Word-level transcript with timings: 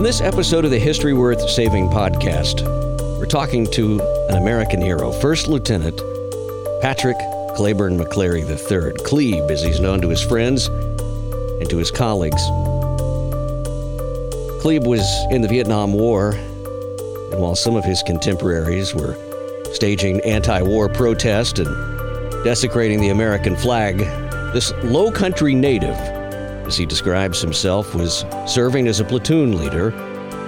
On 0.00 0.04
this 0.04 0.22
episode 0.22 0.64
of 0.64 0.70
the 0.70 0.78
History 0.78 1.12
Worth 1.12 1.46
Saving 1.50 1.90
podcast, 1.90 2.62
we're 3.18 3.26
talking 3.26 3.66
to 3.72 4.00
an 4.30 4.36
American 4.38 4.80
hero, 4.80 5.12
First 5.12 5.46
Lieutenant 5.46 6.00
Patrick 6.80 7.18
Cleburne 7.54 7.98
McClary 7.98 8.40
III, 8.40 8.94
Clebe, 9.04 9.50
as 9.50 9.62
he's 9.62 9.78
known 9.78 10.00
to 10.00 10.08
his 10.08 10.22
friends 10.22 10.68
and 10.68 11.68
to 11.68 11.76
his 11.76 11.90
colleagues. 11.90 12.40
Clebe 14.62 14.86
was 14.86 15.04
in 15.30 15.42
the 15.42 15.48
Vietnam 15.48 15.92
War, 15.92 16.30
and 16.30 17.38
while 17.38 17.54
some 17.54 17.76
of 17.76 17.84
his 17.84 18.02
contemporaries 18.02 18.94
were 18.94 19.18
staging 19.74 20.22
anti 20.22 20.62
war 20.62 20.88
protest 20.88 21.58
and 21.58 21.68
desecrating 22.42 23.02
the 23.02 23.10
American 23.10 23.54
flag, 23.54 23.98
this 24.54 24.72
low 24.82 25.12
country 25.12 25.54
native, 25.54 25.98
as 26.70 26.76
he 26.76 26.86
describes 26.86 27.40
himself, 27.40 27.96
was 27.96 28.24
serving 28.46 28.86
as 28.86 29.00
a 29.00 29.04
platoon 29.04 29.58
leader 29.58 29.88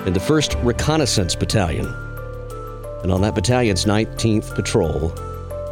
in 0.07 0.13
the 0.13 0.21
1st 0.21 0.65
Reconnaissance 0.65 1.35
Battalion. 1.35 1.87
And 3.03 3.11
on 3.11 3.23
that 3.23 3.35
battalion's 3.35 3.87
19th 3.87 4.55
patrol, 4.55 5.09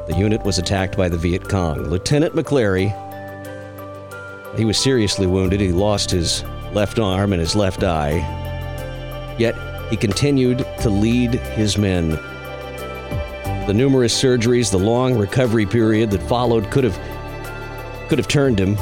the 0.09 0.17
unit 0.19 0.43
was 0.43 0.59
attacked 0.59 0.97
by 0.97 1.09
the 1.09 1.17
Viet 1.17 1.49
Cong. 1.49 1.85
Lieutenant 1.85 2.35
McClary, 2.35 2.91
he 4.57 4.65
was 4.65 4.77
seriously 4.77 5.29
wounded. 5.29 5.61
He 5.61 5.71
lost 5.71 6.11
his 6.11 6.43
left 6.73 6.99
arm 6.99 7.33
and 7.33 7.39
his 7.39 7.55
left 7.55 7.85
eye. 7.85 8.17
Yet 9.39 9.55
he 9.89 9.97
continued 9.97 10.67
to 10.81 10.91
lead 10.91 11.35
his 11.35 11.79
men. 11.79 12.11
The 13.69 13.73
numerous 13.73 14.21
surgeries, 14.21 14.73
the 14.73 14.81
long 14.81 15.17
recovery 15.17 15.65
period 15.65 16.11
that 16.11 16.23
followed 16.25 16.73
could 16.73 16.83
have 16.83 16.99
could 18.09 18.19
have 18.19 18.27
turned 18.27 18.59
him, 18.59 18.77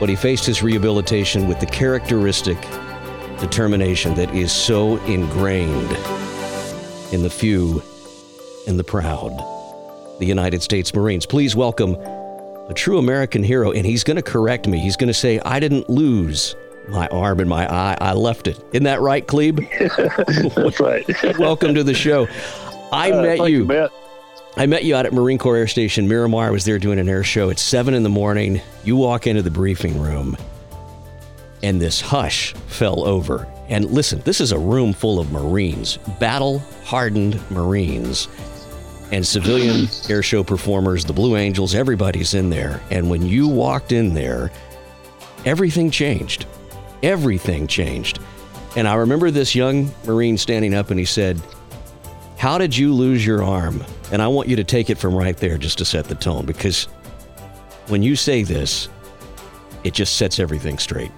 but 0.00 0.08
he 0.08 0.16
faced 0.16 0.44
his 0.46 0.62
rehabilitation 0.62 1.46
with 1.48 1.60
the 1.60 1.66
characteristic 1.66 2.58
determination 3.40 4.14
that 4.14 4.32
is 4.34 4.52
so 4.52 4.96
ingrained 5.04 5.90
in 7.12 7.22
the 7.22 7.30
few 7.30 7.82
and 8.66 8.78
the 8.78 8.84
proud. 8.84 9.32
The 10.20 10.26
United 10.26 10.62
States 10.62 10.94
Marines. 10.94 11.26
Please 11.26 11.56
welcome 11.56 11.94
a 11.96 12.72
true 12.74 12.98
American 12.98 13.42
hero, 13.42 13.72
and 13.72 13.84
he's 13.84 14.04
going 14.04 14.16
to 14.16 14.22
correct 14.22 14.66
me. 14.66 14.78
He's 14.78 14.96
going 14.96 15.08
to 15.08 15.14
say, 15.14 15.38
I 15.40 15.58
didn't 15.60 15.90
lose 15.90 16.54
my 16.88 17.06
arm 17.08 17.40
and 17.40 17.48
my 17.48 17.66
eye, 17.72 17.96
I 18.00 18.12
left 18.12 18.46
it. 18.46 18.62
Isn't 18.72 18.84
that 18.84 19.00
right, 19.00 19.26
Clebe? 19.26 19.58
That's 20.54 20.80
right. 20.80 21.04
welcome 21.38 21.74
to 21.74 21.82
the 21.82 21.94
show. 21.94 22.26
I 22.92 23.10
Uh, 23.10 23.22
met 23.22 23.38
thank 23.38 23.50
you. 23.50 23.90
I 24.56 24.66
met 24.66 24.84
you 24.84 24.94
out 24.94 25.04
at 25.04 25.12
Marine 25.12 25.38
Corps 25.38 25.56
Air 25.56 25.66
Station 25.66 26.06
Miramar. 26.06 26.46
I 26.46 26.50
was 26.50 26.64
there 26.64 26.78
doing 26.78 27.00
an 27.00 27.08
air 27.08 27.24
show 27.24 27.50
at 27.50 27.58
7 27.58 27.92
in 27.92 28.04
the 28.04 28.08
morning. 28.08 28.60
You 28.84 28.94
walk 28.94 29.26
into 29.26 29.42
the 29.42 29.50
briefing 29.50 30.00
room, 30.00 30.36
and 31.62 31.80
this 31.80 32.00
hush 32.00 32.52
fell 32.68 33.04
over. 33.04 33.48
And 33.68 33.90
listen, 33.90 34.20
this 34.20 34.40
is 34.40 34.52
a 34.52 34.58
room 34.58 34.92
full 34.92 35.18
of 35.18 35.32
Marines, 35.32 35.96
battle 36.20 36.60
hardened 36.84 37.40
Marines, 37.50 38.28
and 39.10 39.26
civilian 39.26 39.88
air 40.08 40.22
show 40.22 40.44
performers, 40.44 41.04
the 41.04 41.12
Blue 41.12 41.34
Angels, 41.34 41.74
everybody's 41.74 42.34
in 42.34 42.48
there. 42.48 42.80
And 42.90 43.10
when 43.10 43.22
you 43.22 43.48
walked 43.48 43.90
in 43.90 44.14
there, 44.14 44.52
everything 45.44 45.90
changed. 45.90 46.46
Everything 47.02 47.66
changed. 47.66 48.20
And 48.76 48.86
I 48.86 48.94
remember 48.94 49.32
this 49.32 49.56
young 49.56 49.90
Marine 50.06 50.38
standing 50.38 50.74
up 50.74 50.90
and 50.90 50.98
he 50.98 51.06
said, 51.06 51.40
how 52.36 52.58
did 52.58 52.76
you 52.76 52.92
lose 52.92 53.24
your 53.24 53.42
arm? 53.42 53.82
And 54.12 54.20
I 54.20 54.28
want 54.28 54.48
you 54.48 54.56
to 54.56 54.64
take 54.64 54.90
it 54.90 54.98
from 54.98 55.14
right 55.14 55.36
there 55.36 55.58
just 55.58 55.78
to 55.78 55.84
set 55.84 56.06
the 56.06 56.14
tone 56.14 56.44
because 56.46 56.84
when 57.88 58.02
you 58.02 58.16
say 58.16 58.42
this, 58.42 58.88
it 59.82 59.94
just 59.94 60.16
sets 60.16 60.38
everything 60.38 60.78
straight. 60.78 61.10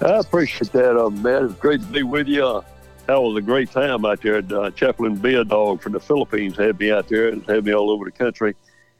I 0.00 0.18
appreciate 0.18 0.72
that, 0.72 0.96
uh, 0.96 1.10
Matt. 1.10 1.44
It's 1.44 1.54
great 1.54 1.80
to 1.80 1.86
be 1.86 2.02
with 2.02 2.28
you. 2.28 2.62
That 3.06 3.22
was 3.22 3.36
a 3.36 3.42
great 3.42 3.70
time 3.70 4.04
out 4.04 4.20
there. 4.20 4.42
Uh, 4.50 4.70
Chaplain 4.70 5.16
Beardog 5.16 5.80
from 5.80 5.92
the 5.92 6.00
Philippines 6.00 6.56
had 6.56 6.78
me 6.78 6.90
out 6.90 7.08
there 7.08 7.28
and 7.28 7.44
had 7.46 7.64
me 7.64 7.72
all 7.72 7.90
over 7.90 8.04
the 8.04 8.10
country. 8.10 8.54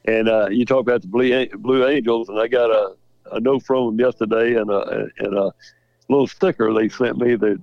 And 0.05 0.29
uh, 0.29 0.49
you 0.51 0.65
talk 0.65 0.81
about 0.81 1.03
the 1.03 1.09
Blue, 1.09 1.47
Blue 1.49 1.87
Angels, 1.87 2.29
and 2.29 2.39
I 2.39 2.47
got 2.47 2.71
a, 2.71 2.95
a 3.33 3.41
note 3.41 3.65
from 3.65 3.87
them 3.87 4.07
yesterday 4.07 4.55
and 4.55 4.71
a, 4.71 5.09
and 5.19 5.37
a 5.37 5.53
little 6.09 6.29
sticker 6.29 6.73
they 6.73 6.89
sent 6.89 7.19
me 7.19 7.35
that 7.35 7.61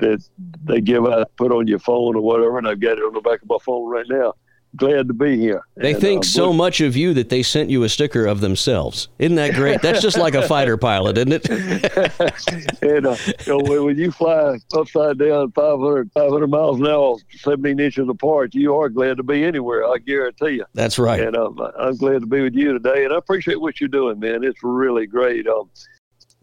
that 0.00 0.22
they 0.64 0.80
give 0.80 1.06
out, 1.06 1.30
put 1.36 1.52
on 1.52 1.66
your 1.66 1.78
phone 1.78 2.16
or 2.16 2.22
whatever, 2.22 2.58
and 2.58 2.68
I've 2.68 2.80
got 2.80 2.98
it 2.98 3.02
on 3.02 3.14
the 3.14 3.20
back 3.20 3.42
of 3.42 3.48
my 3.48 3.58
phone 3.64 3.88
right 3.88 4.06
now. 4.08 4.34
Glad 4.76 5.08
to 5.08 5.14
be 5.14 5.36
here. 5.36 5.66
They 5.74 5.92
And, 5.92 6.00
think 6.00 6.20
uh, 6.20 6.28
so 6.28 6.52
much 6.52 6.80
of 6.80 6.96
you 6.96 7.12
that 7.14 7.28
they 7.28 7.42
sent 7.42 7.70
you 7.70 7.82
a 7.82 7.88
sticker 7.88 8.24
of 8.24 8.40
themselves. 8.40 9.08
Isn't 9.18 9.34
that 9.34 9.54
great? 9.54 9.82
That's 9.82 10.00
just 10.00 10.16
like 10.16 10.34
a 10.34 10.46
fighter 10.46 10.76
pilot, 10.76 11.18
isn't 11.18 11.32
it? 11.32 11.48
and 12.82 13.06
uh, 13.06 13.16
you 13.46 13.64
know, 13.64 13.82
when, 13.82 13.98
you 13.98 14.12
fly 14.12 14.58
upside 14.72 15.18
down 15.18 15.50
500, 15.50 16.12
500 16.12 16.46
miles 16.46 16.78
an 16.78 16.86
hour, 16.86 17.16
17 17.38 17.80
inches 17.80 18.08
apart, 18.08 18.54
you 18.54 18.76
are 18.76 18.88
glad 18.88 19.16
to 19.16 19.24
be 19.24 19.42
anywhere. 19.44 19.84
I 19.84 19.98
guarantee 19.98 20.50
you. 20.50 20.66
That's 20.74 21.00
right. 21.00 21.20
And 21.20 21.36
um, 21.36 21.58
I'm 21.76 21.96
glad 21.96 22.20
to 22.20 22.26
be 22.26 22.40
with 22.40 22.54
you 22.54 22.72
today. 22.72 23.04
And 23.04 23.12
I 23.12 23.16
appreciate 23.16 23.60
what 23.60 23.80
you're 23.80 23.88
doing, 23.88 24.20
man. 24.20 24.44
It's 24.44 24.60
really 24.62 25.08
great. 25.08 25.48
Um, 25.48 25.68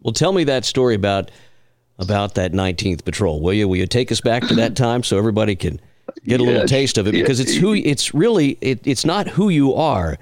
Well, 0.02 0.14
tell 0.14 0.34
me 0.34 0.44
that 0.44 0.66
story 0.66 0.96
about 0.96 1.32
about 2.00 2.36
that 2.36 2.54
19th 2.54 3.04
patrol, 3.04 3.42
will 3.42 3.54
you? 3.54 3.68
Will 3.68 3.78
you 3.78 3.88
take 3.88 4.12
us 4.12 4.22
back 4.22 4.48
to 4.48 4.56
that 4.56 4.76
time 4.76 5.04
so 5.04 5.18
everybody 5.18 5.56
can 5.56 5.80
get 6.26 6.40
a 6.40 6.44
little 6.44 6.68
taste 6.68 6.98
of 6.98 7.08
it? 7.08 7.12
Because 7.12 7.40
it's 7.40 7.56
who 7.56 7.74
it's 7.74 8.14
really 8.14 8.58
it, 8.62 8.86
it's 8.86 9.06
not 9.06 9.28
who 9.28 9.50
you 9.50 9.74
are, 9.74 10.18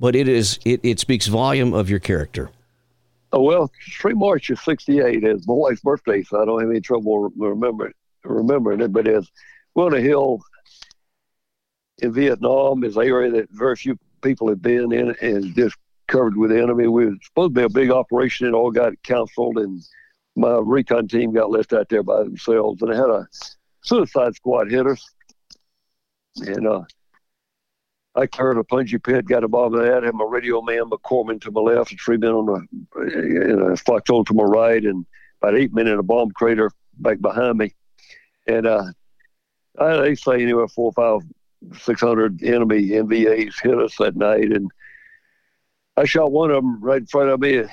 but 0.00 0.16
it 0.16 0.28
is 0.28 0.58
it, 0.64 0.80
it 0.82 0.98
speaks 1.00 1.26
volume 1.26 1.74
of 1.74 1.90
your 1.90 1.98
character. 1.98 2.50
oh, 3.32 3.42
well, 3.42 3.70
3 4.00 4.14
March 4.14 4.48
of 4.50 4.58
68 4.58 5.22
is 5.22 5.46
my 5.46 5.54
wife's 5.54 5.82
birthday, 5.82 6.22
so 6.22 6.40
I 6.40 6.46
don't 6.46 6.60
have 6.60 6.70
any 6.70 6.80
trouble 6.80 7.18
re- 7.18 7.48
remembering, 7.50 7.92
remembering 8.24 8.80
it. 8.80 8.92
But 8.92 9.06
it's 9.06 9.30
Wilna 9.74 10.00
Hill 10.00 10.40
in 11.98 12.12
Vietnam 12.12 12.84
is 12.84 12.96
an 12.96 13.04
area 13.04 13.30
that 13.32 13.50
very 13.50 13.76
few 13.76 13.98
people 14.22 14.48
have 14.48 14.62
been 14.62 14.92
in 14.92 15.14
and 15.20 15.54
just 15.54 15.76
covered 16.06 16.36
with 16.36 16.50
the 16.50 16.60
enemy. 16.60 16.86
We 16.86 17.06
were 17.06 17.16
supposed 17.22 17.54
to 17.54 17.60
be 17.60 17.64
a 17.64 17.68
big 17.68 17.90
operation. 17.90 18.46
It 18.46 18.54
all 18.54 18.70
got 18.70 18.94
canceled, 19.02 19.58
and 19.58 19.82
my 20.38 20.60
recon 20.62 21.08
team 21.08 21.32
got 21.32 21.50
left 21.50 21.72
out 21.72 21.88
there 21.88 22.02
by 22.02 22.22
themselves. 22.22 22.80
And 22.80 22.92
I 22.92 22.96
had 22.96 23.10
a 23.10 23.26
suicide 23.82 24.34
squad 24.34 24.70
hit 24.70 24.86
us. 24.86 25.04
And 26.36 26.66
uh, 26.66 26.82
I 28.14 28.26
carried 28.26 28.58
a 28.58 28.62
punji 28.62 29.02
pit, 29.02 29.26
got 29.26 29.44
above 29.44 29.72
that, 29.72 30.04
had 30.04 30.14
my 30.14 30.24
radio 30.24 30.62
man 30.62 30.84
McCormick 30.90 31.40
to 31.42 31.50
my 31.50 31.60
left, 31.60 31.90
and 31.90 32.00
three 32.00 32.16
men 32.16 32.30
on 32.30 32.46
the 32.46 33.00
and 33.00 33.72
a 33.72 33.76
foxhole 33.76 34.24
to 34.24 34.34
my 34.34 34.44
right, 34.44 34.82
and 34.84 35.04
about 35.42 35.56
eight 35.56 35.74
men 35.74 35.88
in 35.88 35.98
a 35.98 36.02
bomb 36.02 36.30
crater 36.30 36.70
back 36.98 37.20
behind 37.20 37.58
me. 37.58 37.74
And 38.46 38.66
uh, 38.66 38.84
I, 39.78 39.96
they 39.96 40.14
say 40.14 40.42
anywhere 40.42 40.68
four, 40.68 40.92
five, 40.92 41.20
six 41.80 42.00
hundred 42.00 42.42
enemy 42.42 42.88
NVAs 42.88 43.60
hit 43.60 43.78
us 43.78 43.96
that 43.98 44.16
night, 44.16 44.52
and 44.52 44.70
I 45.98 46.04
shot 46.04 46.30
one 46.30 46.52
of 46.52 46.62
them 46.62 46.80
right 46.80 47.00
in 47.00 47.06
front 47.06 47.30
of 47.30 47.40
me. 47.40 47.64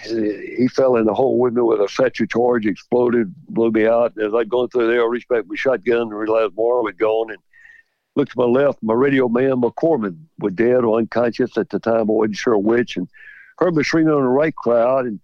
He 0.57 0.67
fell 0.67 0.95
in 0.95 1.05
the 1.05 1.13
hole 1.13 1.37
with 1.37 1.53
me 1.53 1.61
with 1.61 1.79
a 1.79 1.87
satchel 1.87 2.25
charge, 2.25 2.65
exploded, 2.65 3.31
blew 3.49 3.69
me 3.69 3.85
out. 3.85 4.13
And 4.15 4.25
as 4.25 4.33
I 4.33 4.43
going 4.45 4.69
through 4.69 4.87
there, 4.87 5.03
I 5.03 5.07
reached 5.07 5.29
back 5.29 5.41
with 5.41 5.49
my 5.49 5.55
shotgun 5.55 6.01
and 6.01 6.11
realized 6.11 6.55
more 6.55 6.83
was 6.83 6.95
gone. 6.95 7.29
And 7.29 7.37
looked 8.15 8.31
to 8.31 8.39
my 8.39 8.45
left, 8.45 8.81
my 8.81 8.95
radio 8.95 9.29
man, 9.29 9.61
McCormick, 9.61 10.17
was 10.39 10.53
dead 10.53 10.83
or 10.83 10.97
unconscious 10.97 11.55
at 11.55 11.69
the 11.69 11.77
time. 11.77 11.99
I 11.99 12.13
wasn't 12.13 12.37
sure 12.37 12.57
which. 12.57 12.97
And 12.97 13.07
heard 13.59 13.75
me 13.75 13.83
screaming 13.83 14.13
on 14.13 14.23
the 14.23 14.27
right 14.27 14.55
crowd. 14.55 15.05
And 15.05 15.19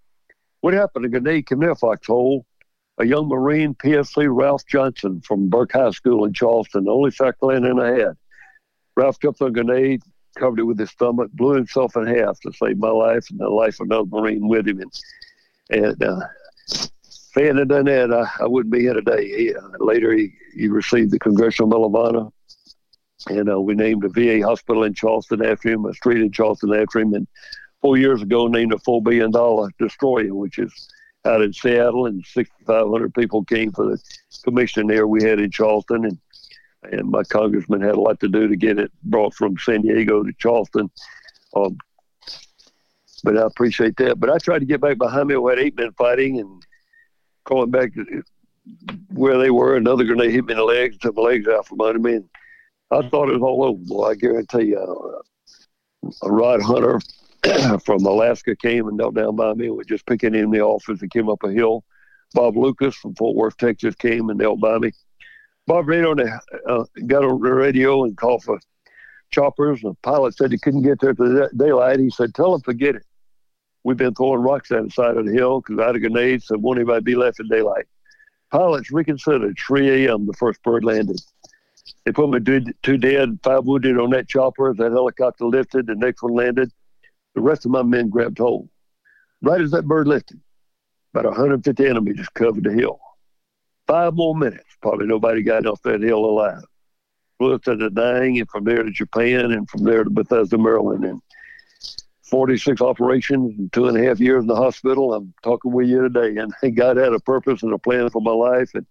what 0.59 0.75
happened? 0.75 1.05
A 1.05 1.09
grenade 1.09 1.47
came 1.47 1.63
a 1.63 1.73
foxhole. 1.73 2.45
A 2.99 3.05
young 3.05 3.29
Marine, 3.29 3.73
PFC 3.73 4.27
Ralph 4.29 4.67
Johnson 4.67 5.21
from 5.21 5.49
Burke 5.49 5.71
High 5.71 5.89
School 5.89 6.23
in 6.23 6.33
Charleston, 6.33 6.83
the 6.83 6.91
only 6.91 7.11
landing 7.41 7.79
I 7.79 7.97
had. 7.97 8.17
Ralph 8.95 9.17
on 9.23 9.47
a 9.47 9.49
grenade, 9.49 10.03
covered 10.37 10.59
it 10.59 10.63
with 10.63 10.79
his 10.79 10.89
stomach, 10.91 11.31
blew 11.33 11.55
himself 11.55 11.95
in 11.95 12.07
half 12.07 12.39
to 12.41 12.51
save 12.53 12.77
my 12.77 12.89
life 12.89 13.25
and 13.29 13.39
the 13.39 13.49
life 13.49 13.79
of 13.79 13.87
another 13.87 14.07
Marine 14.09 14.47
with 14.47 14.67
him. 14.67 14.79
And, 14.79 14.91
and 15.69 16.03
uh, 16.03 16.21
if 16.69 17.35
he 17.35 17.43
hadn't 17.43 17.67
done 17.67 17.85
that, 17.85 18.13
I, 18.13 18.43
I 18.43 18.47
wououldn't 18.47 18.73
be 18.73 18.81
here 18.81 18.93
today. 18.93 19.27
He, 19.27 19.55
uh, 19.55 19.61
later, 19.79 20.13
he, 20.13 20.33
he 20.53 20.67
received 20.67 21.11
the 21.11 21.19
Congressional 21.19 21.69
Medal 21.69 21.85
of 21.85 21.95
Honor, 21.95 22.29
and 23.29 23.49
uh, 23.49 23.59
we 23.59 23.75
named 23.75 24.03
a 24.03 24.09
VA 24.09 24.45
hospital 24.45 24.83
in 24.83 24.93
Charleston 24.93 25.43
after 25.45 25.69
him, 25.69 25.85
a 25.85 25.93
street 25.93 26.21
in 26.21 26.31
Charleston 26.31 26.73
after 26.73 26.99
him, 26.99 27.13
and 27.13 27.27
four 27.81 27.97
years 27.97 28.21
ago 28.21 28.47
named 28.47 28.73
a 28.73 28.77
$4 28.77 29.03
billion 29.03 29.31
destroyer, 29.79 30.33
which 30.33 30.59
is 30.59 30.89
out 31.25 31.41
in 31.41 31.53
Seattle, 31.53 32.07
and 32.07 32.25
6,500 32.25 33.13
people 33.13 33.43
came 33.43 33.71
for 33.71 33.85
the 33.85 34.01
commission 34.43 34.87
there 34.87 35.07
we 35.07 35.23
had 35.23 35.39
in 35.39 35.51
Charleston, 35.51 36.05
and 36.05 36.17
and 36.83 37.09
my 37.09 37.23
congressman 37.23 37.81
had 37.81 37.95
a 37.95 38.01
lot 38.01 38.19
to 38.19 38.27
do 38.27 38.47
to 38.47 38.55
get 38.55 38.79
it 38.79 38.91
brought 39.03 39.33
from 39.33 39.57
San 39.57 39.81
Diego 39.81 40.23
to 40.23 40.33
Charleston. 40.39 40.89
Um, 41.55 41.77
but 43.23 43.37
I 43.37 43.45
appreciate 43.45 43.97
that. 43.97 44.19
But 44.19 44.29
I 44.29 44.37
tried 44.37 44.59
to 44.59 44.65
get 44.65 44.81
back 44.81 44.97
behind 44.97 45.27
me. 45.27 45.35
We 45.35 45.51
had 45.51 45.59
eight 45.59 45.77
men 45.77 45.91
fighting 45.93 46.39
and 46.39 46.65
going 47.43 47.69
back 47.69 47.93
to 47.93 48.23
where 49.13 49.37
they 49.37 49.51
were. 49.51 49.77
Another 49.77 50.03
grenade 50.03 50.31
hit 50.31 50.45
me 50.45 50.53
in 50.53 50.57
the 50.57 50.63
legs, 50.63 50.97
took 50.97 51.15
my 51.15 51.23
legs 51.23 51.47
out 51.47 51.67
from 51.67 51.81
under 51.81 51.99
me. 51.99 52.15
And 52.15 52.29
I 52.89 53.07
thought 53.07 53.29
it 53.29 53.39
was 53.39 53.41
all 53.41 53.63
over. 53.63 53.79
Boy, 53.85 54.09
I 54.09 54.15
guarantee 54.15 54.69
you, 54.69 54.79
uh, 54.79 56.09
a 56.23 56.31
rod 56.31 56.61
hunter 56.61 56.99
from 57.85 58.05
Alaska 58.05 58.55
came 58.55 58.87
and 58.87 58.97
knelt 58.97 59.15
down 59.15 59.35
by 59.35 59.53
me 59.53 59.67
and 59.67 59.77
was 59.77 59.87
just 59.87 60.05
picking 60.05 60.35
in 60.35 60.49
the 60.51 60.61
office 60.61 61.01
and 61.01 61.11
came 61.11 61.29
up 61.29 61.43
a 61.43 61.51
hill. 61.51 61.83
Bob 62.33 62.55
Lucas 62.55 62.95
from 62.95 63.13
Fort 63.15 63.35
Worth, 63.35 63.57
Texas 63.57 63.95
came 63.95 64.29
and 64.29 64.39
knelt 64.39 64.59
by 64.59 64.77
me. 64.77 64.91
Bob 65.67 65.87
ran 65.87 66.05
on 66.05 66.19
uh, 66.19 66.83
got 67.07 67.23
on 67.23 67.41
the 67.41 67.53
radio 67.53 68.03
and 68.03 68.17
called 68.17 68.43
for 68.43 68.59
choppers. 69.31 69.81
The 69.81 69.93
pilot 70.01 70.35
said 70.35 70.51
he 70.51 70.57
couldn't 70.57 70.83
get 70.83 70.99
there 70.99 71.13
to 71.13 71.49
daylight. 71.55 71.99
He 71.99 72.09
said, 72.09 72.33
tell 72.33 72.51
them 72.51 72.61
forget 72.61 72.95
it. 72.95 73.05
We've 73.83 73.97
been 73.97 74.13
throwing 74.13 74.41
rocks 74.41 74.69
down 74.69 74.85
the 74.85 74.91
side 74.91 75.17
of 75.17 75.25
the 75.25 75.31
hill 75.31 75.61
because 75.61 75.79
I 75.79 75.87
had 75.87 75.95
a 75.95 75.99
grenade, 75.99 76.43
so 76.43 76.57
won't 76.57 76.77
anybody 76.77 77.03
be 77.03 77.15
left 77.15 77.39
in 77.39 77.47
daylight. 77.47 77.85
Pilots 78.51 78.91
reconsidered 78.91 79.57
3 79.57 80.05
a.m. 80.05 80.27
the 80.27 80.33
first 80.33 80.61
bird 80.61 80.83
landed. 80.83 81.19
They 82.05 82.11
put 82.11 82.29
me 82.29 82.39
two 82.83 82.97
dead, 82.97 83.39
five 83.43 83.65
wounded 83.65 83.97
on 83.97 84.11
that 84.11 84.27
chopper. 84.27 84.73
That 84.73 84.91
helicopter 84.91 85.45
lifted, 85.45 85.87
the 85.87 85.95
next 85.95 86.21
one 86.21 86.33
landed. 86.33 86.71
The 87.33 87.41
rest 87.41 87.65
of 87.65 87.71
my 87.71 87.81
men 87.81 88.09
grabbed 88.09 88.39
hold. 88.39 88.69
Right 89.41 89.61
as 89.61 89.71
that 89.71 89.87
bird 89.87 90.07
lifted, 90.07 90.39
about 91.13 91.25
150 91.25 91.87
enemy 91.87 92.13
just 92.13 92.33
covered 92.33 92.63
the 92.63 92.73
hill. 92.73 92.99
Five 93.87 94.13
more 94.15 94.35
minutes, 94.35 94.65
probably 94.81 95.07
nobody 95.07 95.43
got 95.43 95.65
off 95.65 95.81
that 95.83 96.01
hill 96.01 96.23
alive. 96.25 96.63
Flew 97.37 97.57
to 97.59 97.75
Da 97.75 97.89
Nang 97.89 98.39
and 98.39 98.49
from 98.49 98.63
there 98.63 98.83
to 98.83 98.91
Japan 98.91 99.51
and 99.51 99.69
from 99.69 99.83
there 99.83 100.03
to 100.03 100.09
Bethesda, 100.09 100.57
Maryland. 100.57 101.03
And 101.03 101.21
46 102.31 102.81
operations 102.81 103.59
and 103.59 103.71
two 103.73 103.87
and 103.87 103.97
a 103.97 104.03
half 104.03 104.19
years 104.19 104.41
in 104.41 104.47
the 104.47 104.55
hospital. 104.55 105.13
I'm 105.13 105.33
talking 105.43 105.71
with 105.71 105.87
you 105.87 106.07
today. 106.07 106.39
And 106.39 106.53
God 106.75 106.97
had 106.97 107.13
a 107.13 107.19
purpose 107.19 107.61
and 107.63 107.73
a 107.73 107.77
plan 107.77 108.09
for 108.09 108.21
my 108.21 108.31
life. 108.31 108.71
And 108.73 108.85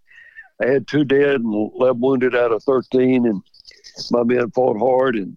I 0.60 0.66
had 0.66 0.86
two 0.86 1.04
dead 1.04 1.40
and 1.40 1.72
11 1.74 2.00
wounded 2.00 2.36
out 2.36 2.52
of 2.52 2.62
13. 2.64 3.26
And 3.26 3.42
my 4.10 4.22
men 4.24 4.50
fought 4.50 4.78
hard 4.78 5.16
and 5.16 5.36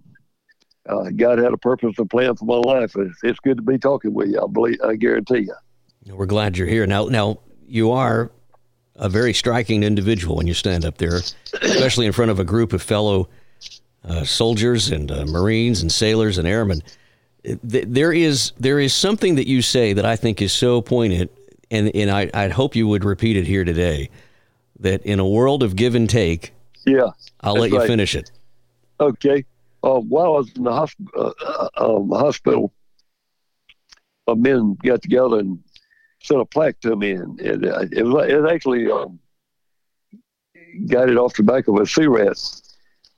uh, 0.89 1.11
God 1.15 1.39
had 1.39 1.53
a 1.53 1.57
purpose 1.57 1.95
and 1.97 2.09
plan 2.09 2.35
for 2.35 2.45
my 2.45 2.57
life. 2.57 2.93
It's, 2.97 3.19
it's 3.23 3.39
good 3.39 3.57
to 3.57 3.63
be 3.63 3.77
talking 3.77 4.13
with 4.13 4.29
you. 4.29 4.41
I 4.43 4.47
believe, 4.51 4.79
I 4.83 4.95
guarantee 4.95 5.47
you. 5.47 5.55
We're 6.13 6.25
glad 6.25 6.57
you're 6.57 6.67
here. 6.67 6.85
Now, 6.85 7.05
now 7.05 7.39
you 7.65 7.91
are 7.91 8.31
a 9.03 9.09
very 9.09 9.33
striking 9.33 9.83
individual 9.83 10.35
when 10.35 10.47
you 10.47 10.53
stand 10.53 10.85
up 10.85 10.97
there, 10.97 11.19
especially 11.61 12.05
in 12.05 12.11
front 12.11 12.31
of 12.31 12.39
a 12.39 12.43
group 12.43 12.73
of 12.73 12.81
fellow 12.81 13.29
uh, 14.03 14.23
soldiers 14.23 14.89
and 14.89 15.11
uh, 15.11 15.25
Marines 15.25 15.81
and 15.81 15.91
sailors 15.91 16.37
and 16.37 16.47
airmen. 16.47 16.81
There 17.61 18.13
is 18.13 18.53
there 18.57 18.79
is 18.79 18.93
something 18.93 19.35
that 19.35 19.47
you 19.47 19.61
say 19.61 19.93
that 19.93 20.05
I 20.05 20.15
think 20.15 20.41
is 20.41 20.53
so 20.53 20.81
poignant, 20.81 21.29
and 21.69 21.93
and 21.93 22.09
I 22.09 22.29
I'd 22.33 22.51
hope 22.51 22.75
you 22.75 22.87
would 22.87 23.03
repeat 23.03 23.37
it 23.37 23.45
here 23.45 23.65
today. 23.65 24.09
That 24.79 25.05
in 25.05 25.19
a 25.19 25.27
world 25.27 25.61
of 25.61 25.75
give 25.75 25.93
and 25.93 26.09
take, 26.09 26.53
yeah, 26.85 27.11
I'll 27.41 27.53
let 27.53 27.69
you 27.69 27.79
right. 27.79 27.87
finish 27.87 28.15
it. 28.15 28.31
Okay 28.99 29.45
uh, 29.83 29.99
while 29.99 30.25
I 30.25 30.37
was 30.39 30.51
in 30.55 30.63
the 30.63 30.71
hosp- 30.71 31.71
um, 31.77 32.09
hospital, 32.09 32.73
uh, 34.27 34.35
men 34.35 34.77
got 34.81 35.01
together 35.01 35.39
and 35.39 35.59
sent 36.23 36.41
a 36.41 36.45
plaque 36.45 36.79
to 36.81 36.95
me, 36.95 37.11
and 37.11 37.39
it, 37.39 37.65
uh, 37.65 37.85
it, 37.91 38.03
was, 38.03 38.29
it 38.29 38.45
actually 38.51 38.89
um, 38.89 39.19
got 40.87 41.09
it 41.09 41.17
off 41.17 41.35
the 41.35 41.43
back 41.43 41.67
of 41.67 41.75
a 41.75 41.85
cigarette 41.85 42.39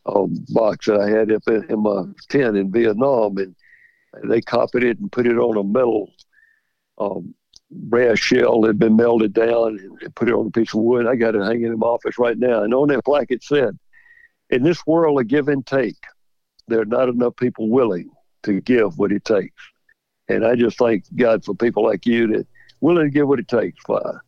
um, 0.06 0.46
box 0.50 0.86
that 0.88 1.00
I 1.00 1.10
had 1.10 1.32
up 1.32 1.44
in, 1.48 1.64
in, 1.70 1.80
my 1.82 2.04
tent 2.30 2.58
in 2.58 2.72
Vietnam, 2.72 3.38
and 3.38 3.56
they 4.24 4.42
copied 4.42 4.84
it 4.84 5.00
and 5.00 5.12
put 5.12 5.28
it 5.28 5.38
on 5.38 5.58
a 5.58 5.64
metal 5.64 6.12
um, 6.98 7.34
brass 7.72 8.20
shell 8.20 8.62
that 8.62 8.68
had 8.68 8.80
been 8.80 8.96
melted 8.96 9.34
down 9.34 9.80
and 9.80 10.16
put 10.16 10.30
it 10.30 10.34
on 10.34 10.48
a 10.48 10.52
piece 10.52 10.74
of 10.74 10.82
wood. 10.82 11.08
I 11.08 11.16
got 11.16 11.36
it 11.36 11.44
hanging 11.44 11.66
in 11.66 11.80
my 11.80 11.88
office 11.88 12.18
right 12.18 12.38
now, 12.38 12.64
and 12.64 12.74
on 12.74 12.90
that 12.90 13.06
plaque 13.06 13.32
it 13.32 13.44
said, 13.44 13.78
"In 14.50 14.64
this 14.64 14.86
world 14.86 15.20
of 15.20 15.28
give 15.28 15.48
and 15.48 15.66
take." 15.66 15.98
there 16.68 16.82
are 16.82 16.86
not 16.86 17.10
enough 17.10 17.36
people 17.36 17.70
willing 17.70 18.10
to 18.44 18.62
give 18.62 18.98
what 18.98 19.12
it 19.12 19.26
takes. 19.26 19.62
And 20.28 20.46
I 20.46 20.56
just 20.56 20.78
thank 20.78 21.04
God 21.16 21.46
for 21.46 21.54
people 21.54 21.84
like 21.84 22.06
you 22.06 22.28
that 22.28 22.48
willing 22.82 23.06
to 23.06 23.10
give 23.10 23.28
what 23.28 23.40
it 23.40 23.48
takes 23.48 23.82
for 23.86 24.22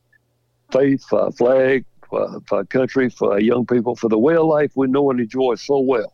faith, 0.72 1.04
for 1.06 1.22
our 1.22 1.32
flag, 1.32 1.86
for, 2.10 2.42
for 2.48 2.60
our 2.60 2.66
country, 2.66 3.10
for 3.10 3.34
our 3.34 3.40
young 3.40 3.66
people, 3.66 3.96
for 3.96 4.10
the 4.10 4.18
way 4.18 4.36
of 4.36 4.46
life 4.46 4.72
we 4.76 4.88
know 4.88 5.10
and 5.12 5.20
enjoy 5.20 5.56
so 5.56 5.80
well 5.80 6.12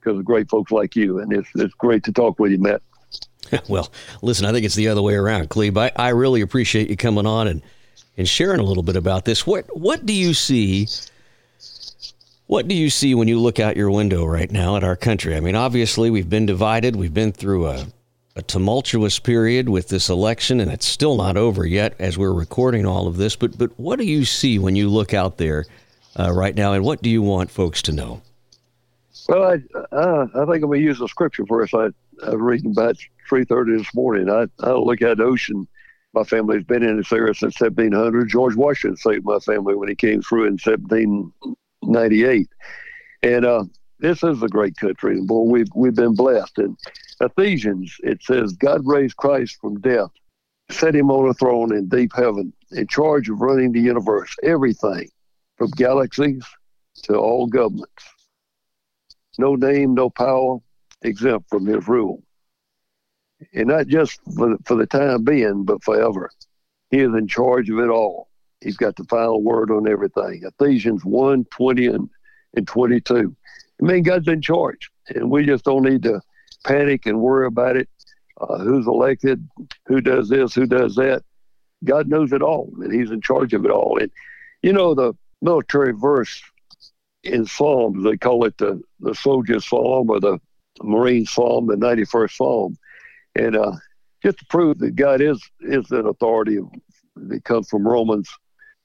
because 0.00 0.18
of 0.18 0.24
great 0.24 0.48
folks 0.48 0.72
like 0.72 0.96
you. 0.96 1.18
And 1.18 1.32
it's, 1.32 1.48
it's 1.54 1.74
great 1.74 2.04
to 2.04 2.12
talk 2.12 2.38
with 2.38 2.52
you, 2.52 2.58
Matt. 2.58 2.82
well, 3.68 3.90
listen, 4.22 4.46
I 4.46 4.52
think 4.52 4.64
it's 4.64 4.74
the 4.74 4.88
other 4.88 5.02
way 5.02 5.14
around, 5.14 5.48
Clebe. 5.48 5.76
I, 5.76 5.92
I 5.96 6.08
really 6.10 6.40
appreciate 6.40 6.90
you 6.90 6.96
coming 6.96 7.26
on 7.26 7.48
and, 7.48 7.62
and 8.16 8.28
sharing 8.28 8.60
a 8.60 8.64
little 8.64 8.82
bit 8.82 8.96
about 8.96 9.24
this. 9.24 9.46
What 9.46 9.64
what 9.76 10.04
do 10.04 10.12
you 10.12 10.34
see 10.34 10.88
what 12.48 12.66
do 12.66 12.74
you 12.74 12.88
see 12.88 13.14
when 13.14 13.28
you 13.28 13.38
look 13.38 13.60
out 13.60 13.76
your 13.76 13.90
window 13.90 14.24
right 14.24 14.50
now 14.50 14.76
at 14.76 14.82
our 14.82 14.96
country? 14.96 15.36
I 15.36 15.40
mean, 15.40 15.54
obviously, 15.54 16.10
we've 16.10 16.30
been 16.30 16.46
divided. 16.46 16.96
We've 16.96 17.12
been 17.12 17.30
through 17.30 17.66
a, 17.66 17.86
a 18.38 18.42
tumultuous 18.42 19.18
period 19.18 19.68
with 19.68 19.88
this 19.88 20.08
election, 20.08 20.60
and 20.60 20.70
it's 20.70 20.86
still 20.86 21.16
not 21.16 21.36
over 21.36 21.66
yet 21.66 21.94
as 21.98 22.16
we're 22.16 22.32
recording 22.32 22.86
all 22.86 23.08
of 23.08 23.16
this. 23.16 23.34
But, 23.34 23.58
but 23.58 23.76
what 23.78 23.98
do 23.98 24.04
you 24.04 24.24
see 24.24 24.60
when 24.60 24.76
you 24.76 24.88
look 24.88 25.12
out 25.12 25.38
there 25.38 25.66
uh, 26.16 26.32
right 26.32 26.54
now, 26.54 26.72
and 26.72 26.84
what 26.84 27.02
do 27.02 27.10
you 27.10 27.20
want 27.20 27.50
folks 27.50 27.82
to 27.82 27.92
know? 27.92 28.22
Well, 29.28 29.42
I, 29.42 29.54
uh, 29.94 30.26
I 30.34 30.46
think 30.46 30.62
I'm 30.62 30.70
going 30.70 30.80
to 30.80 30.86
use 30.86 31.00
a 31.00 31.08
scripture 31.08 31.44
verse 31.44 31.74
I, 31.74 31.88
I 32.24 32.30
was 32.30 32.36
reading 32.38 32.70
about 32.70 32.96
3.30 33.28 33.78
this 33.78 33.94
morning. 33.94 34.30
I, 34.30 34.46
I 34.60 34.70
look 34.72 35.02
at 35.02 35.18
the 35.18 35.24
ocean. 35.24 35.66
My 36.14 36.22
family's 36.22 36.64
been 36.64 36.84
in 36.84 36.96
this 36.96 37.12
area 37.12 37.34
since 37.34 37.60
1700. 37.60 38.28
George 38.28 38.54
Washington 38.54 38.96
saved 38.96 39.24
my 39.24 39.38
family 39.40 39.74
when 39.74 39.88
he 39.88 39.96
came 39.96 40.22
through 40.22 40.44
in 40.44 40.52
1798, 40.52 42.48
And 43.24 43.44
uh, 43.44 43.64
this 43.98 44.22
is 44.22 44.42
a 44.42 44.48
great 44.48 44.76
country, 44.76 45.18
and 45.18 45.26
boy, 45.26 45.42
we've 45.42 45.68
we've 45.74 45.94
been 45.94 46.14
blessed. 46.14 46.58
And 46.58 46.78
Ephesians, 47.20 47.96
it 48.02 48.22
says, 48.22 48.52
God 48.52 48.82
raised 48.84 49.16
Christ 49.16 49.58
from 49.60 49.80
death, 49.80 50.10
set 50.70 50.94
him 50.94 51.10
on 51.10 51.28
a 51.28 51.34
throne 51.34 51.74
in 51.74 51.88
deep 51.88 52.12
heaven, 52.14 52.52
in 52.70 52.86
charge 52.86 53.28
of 53.28 53.40
running 53.40 53.72
the 53.72 53.80
universe, 53.80 54.34
everything, 54.42 55.08
from 55.56 55.70
galaxies 55.70 56.44
to 57.04 57.16
all 57.16 57.46
governments. 57.46 58.04
No 59.38 59.54
name, 59.54 59.94
no 59.94 60.10
power, 60.10 60.58
exempt 61.02 61.48
from 61.48 61.66
his 61.66 61.86
rule. 61.88 62.22
And 63.54 63.68
not 63.68 63.86
just 63.86 64.20
for 64.36 64.50
the, 64.50 64.58
for 64.64 64.74
the 64.74 64.86
time 64.86 65.24
being, 65.24 65.64
but 65.64 65.82
forever. 65.84 66.30
He 66.90 66.98
is 66.98 67.14
in 67.14 67.28
charge 67.28 67.70
of 67.70 67.78
it 67.78 67.88
all. 67.88 68.28
He's 68.60 68.76
got 68.76 68.96
the 68.96 69.04
final 69.04 69.42
word 69.42 69.70
on 69.70 69.88
everything. 69.88 70.42
Ephesians 70.42 71.04
1 71.04 71.44
20 71.44 71.86
and, 71.86 72.10
and 72.56 72.66
22. 72.66 73.36
I 73.80 73.84
mean, 73.84 74.02
God's 74.02 74.26
in 74.26 74.42
charge, 74.42 74.90
and 75.14 75.30
we 75.30 75.46
just 75.46 75.64
don't 75.64 75.84
need 75.84 76.02
to 76.02 76.20
panic 76.64 77.06
and 77.06 77.20
worry 77.20 77.46
about 77.46 77.76
it. 77.76 77.88
Uh, 78.40 78.58
who's 78.58 78.86
elected? 78.86 79.48
Who 79.86 80.00
does 80.00 80.28
this? 80.28 80.54
Who 80.54 80.66
does 80.66 80.94
that? 80.96 81.22
God 81.84 82.08
knows 82.08 82.32
it 82.32 82.42
all, 82.42 82.72
and 82.80 82.92
He's 82.92 83.10
in 83.10 83.20
charge 83.20 83.52
of 83.52 83.64
it 83.64 83.70
all. 83.70 83.98
And 83.98 84.10
you 84.62 84.72
know, 84.72 84.94
the 84.94 85.14
military 85.42 85.92
verse 85.92 86.42
in 87.24 87.46
Psalms, 87.46 88.04
they 88.04 88.16
call 88.16 88.44
it 88.44 88.56
the, 88.58 88.80
the 89.00 89.14
soldier's 89.14 89.68
psalm 89.68 90.10
or 90.10 90.20
the 90.20 90.38
Marine 90.82 91.26
psalm, 91.26 91.66
the 91.66 91.74
91st 91.74 92.36
psalm. 92.36 92.78
And 93.34 93.56
uh, 93.56 93.72
just 94.22 94.38
to 94.38 94.46
prove 94.46 94.78
that 94.78 94.96
God 94.96 95.20
is 95.20 95.42
is 95.60 95.90
an 95.90 96.06
authority 96.06 96.58
that 97.16 97.44
comes 97.44 97.68
from 97.68 97.86
Romans 97.86 98.28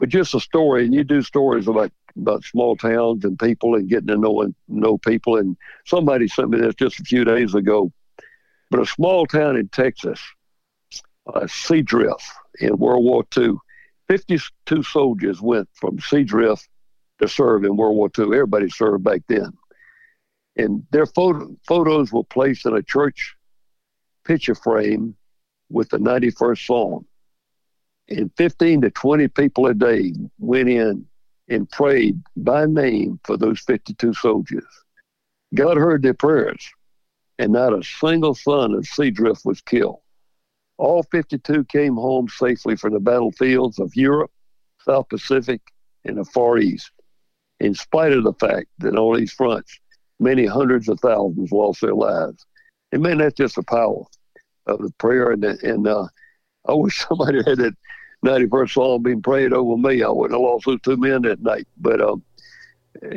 but 0.03 0.09
just 0.09 0.35
a 0.35 0.39
story. 0.41 0.83
And 0.83 0.93
you 0.93 1.05
do 1.05 1.21
stories 1.21 1.67
about 1.67 1.89
about 2.17 2.43
small 2.43 2.75
towns 2.75 3.25
and 3.25 3.39
people 3.39 3.75
and 3.75 3.89
getting 3.89 4.07
to 4.07 4.17
know 4.17 4.41
and 4.41 4.55
know 4.67 4.97
people. 4.97 5.37
And 5.37 5.57
somebody 5.85 6.27
sent 6.27 6.49
me 6.49 6.59
this 6.59 6.75
just 6.75 6.99
a 6.99 7.03
few 7.03 7.23
days 7.23 7.55
ago. 7.55 7.91
But 8.69 8.81
a 8.81 8.85
small 8.85 9.25
town 9.25 9.55
in 9.57 9.67
Texas, 9.69 10.19
uh, 11.27 11.41
Seadrift 11.41 12.23
in 12.59 12.77
World 12.77 13.03
War 13.03 13.23
II, 13.37 13.55
52 14.07 14.83
soldiers 14.83 15.41
went 15.41 15.69
from 15.73 15.97
Seadrift 15.97 16.67
to 17.21 17.27
serve 17.27 17.63
in 17.63 17.77
World 17.77 17.95
War 17.95 18.09
II. 18.17 18.25
Everybody 18.25 18.69
served 18.69 19.03
back 19.03 19.21
then. 19.27 19.53
And 20.55 20.85
their 20.91 21.05
photo, 21.05 21.55
photos 21.67 22.11
were 22.11 22.23
placed 22.23 22.65
in 22.65 22.75
a 22.75 22.83
church 22.83 23.35
picture 24.23 24.55
frame 24.55 25.15
with 25.69 25.89
the 25.89 25.97
91st 25.97 26.65
Psalm 26.65 27.07
and 28.09 28.31
15 28.37 28.81
to 28.81 28.91
20 28.91 29.27
people 29.29 29.67
a 29.67 29.73
day 29.73 30.13
went 30.39 30.69
in 30.69 31.05
and 31.49 31.69
prayed 31.69 32.21
by 32.37 32.65
name 32.65 33.19
for 33.23 33.37
those 33.37 33.59
52 33.61 34.13
soldiers. 34.13 34.65
God 35.53 35.77
heard 35.77 36.01
their 36.01 36.13
prayers, 36.13 36.67
and 37.37 37.51
not 37.51 37.77
a 37.77 37.83
single 37.83 38.33
son 38.33 38.73
of 38.73 38.83
Seadrift 38.83 39.45
was 39.45 39.61
killed. 39.61 39.99
All 40.77 41.03
52 41.03 41.65
came 41.65 41.95
home 41.95 42.27
safely 42.27 42.75
from 42.75 42.93
the 42.93 42.99
battlefields 42.99 43.79
of 43.79 43.95
Europe, 43.95 44.31
South 44.79 45.09
Pacific, 45.09 45.61
and 46.05 46.17
the 46.17 46.25
Far 46.25 46.57
East, 46.57 46.91
in 47.59 47.73
spite 47.73 48.13
of 48.13 48.23
the 48.23 48.33
fact 48.33 48.67
that 48.79 48.95
on 48.95 49.17
these 49.17 49.31
fronts, 49.31 49.79
many 50.19 50.45
hundreds 50.45 50.89
of 50.89 50.99
thousands 50.99 51.51
lost 51.51 51.81
their 51.81 51.93
lives. 51.93 52.45
And 52.91 53.01
man, 53.01 53.19
that's 53.19 53.35
just 53.35 53.55
the 53.55 53.63
power 53.63 54.03
of 54.65 54.79
the 54.79 54.91
prayer. 54.97 55.31
And, 55.31 55.43
and 55.43 55.87
uh, 55.87 56.07
I 56.67 56.73
wish 56.73 57.05
somebody 57.07 57.41
had 57.45 57.59
that 57.59 57.75
91st 58.23 58.71
Psalm 58.71 59.03
being 59.03 59.21
prayed 59.21 59.53
over 59.53 59.77
me. 59.77 60.03
I 60.03 60.09
wouldn't 60.09 60.39
have 60.39 60.41
lost 60.41 60.65
those 60.65 60.81
two 60.81 60.97
men 60.97 61.23
that 61.23 61.41
night. 61.41 61.67
But 61.77 62.01
um, 62.01 62.23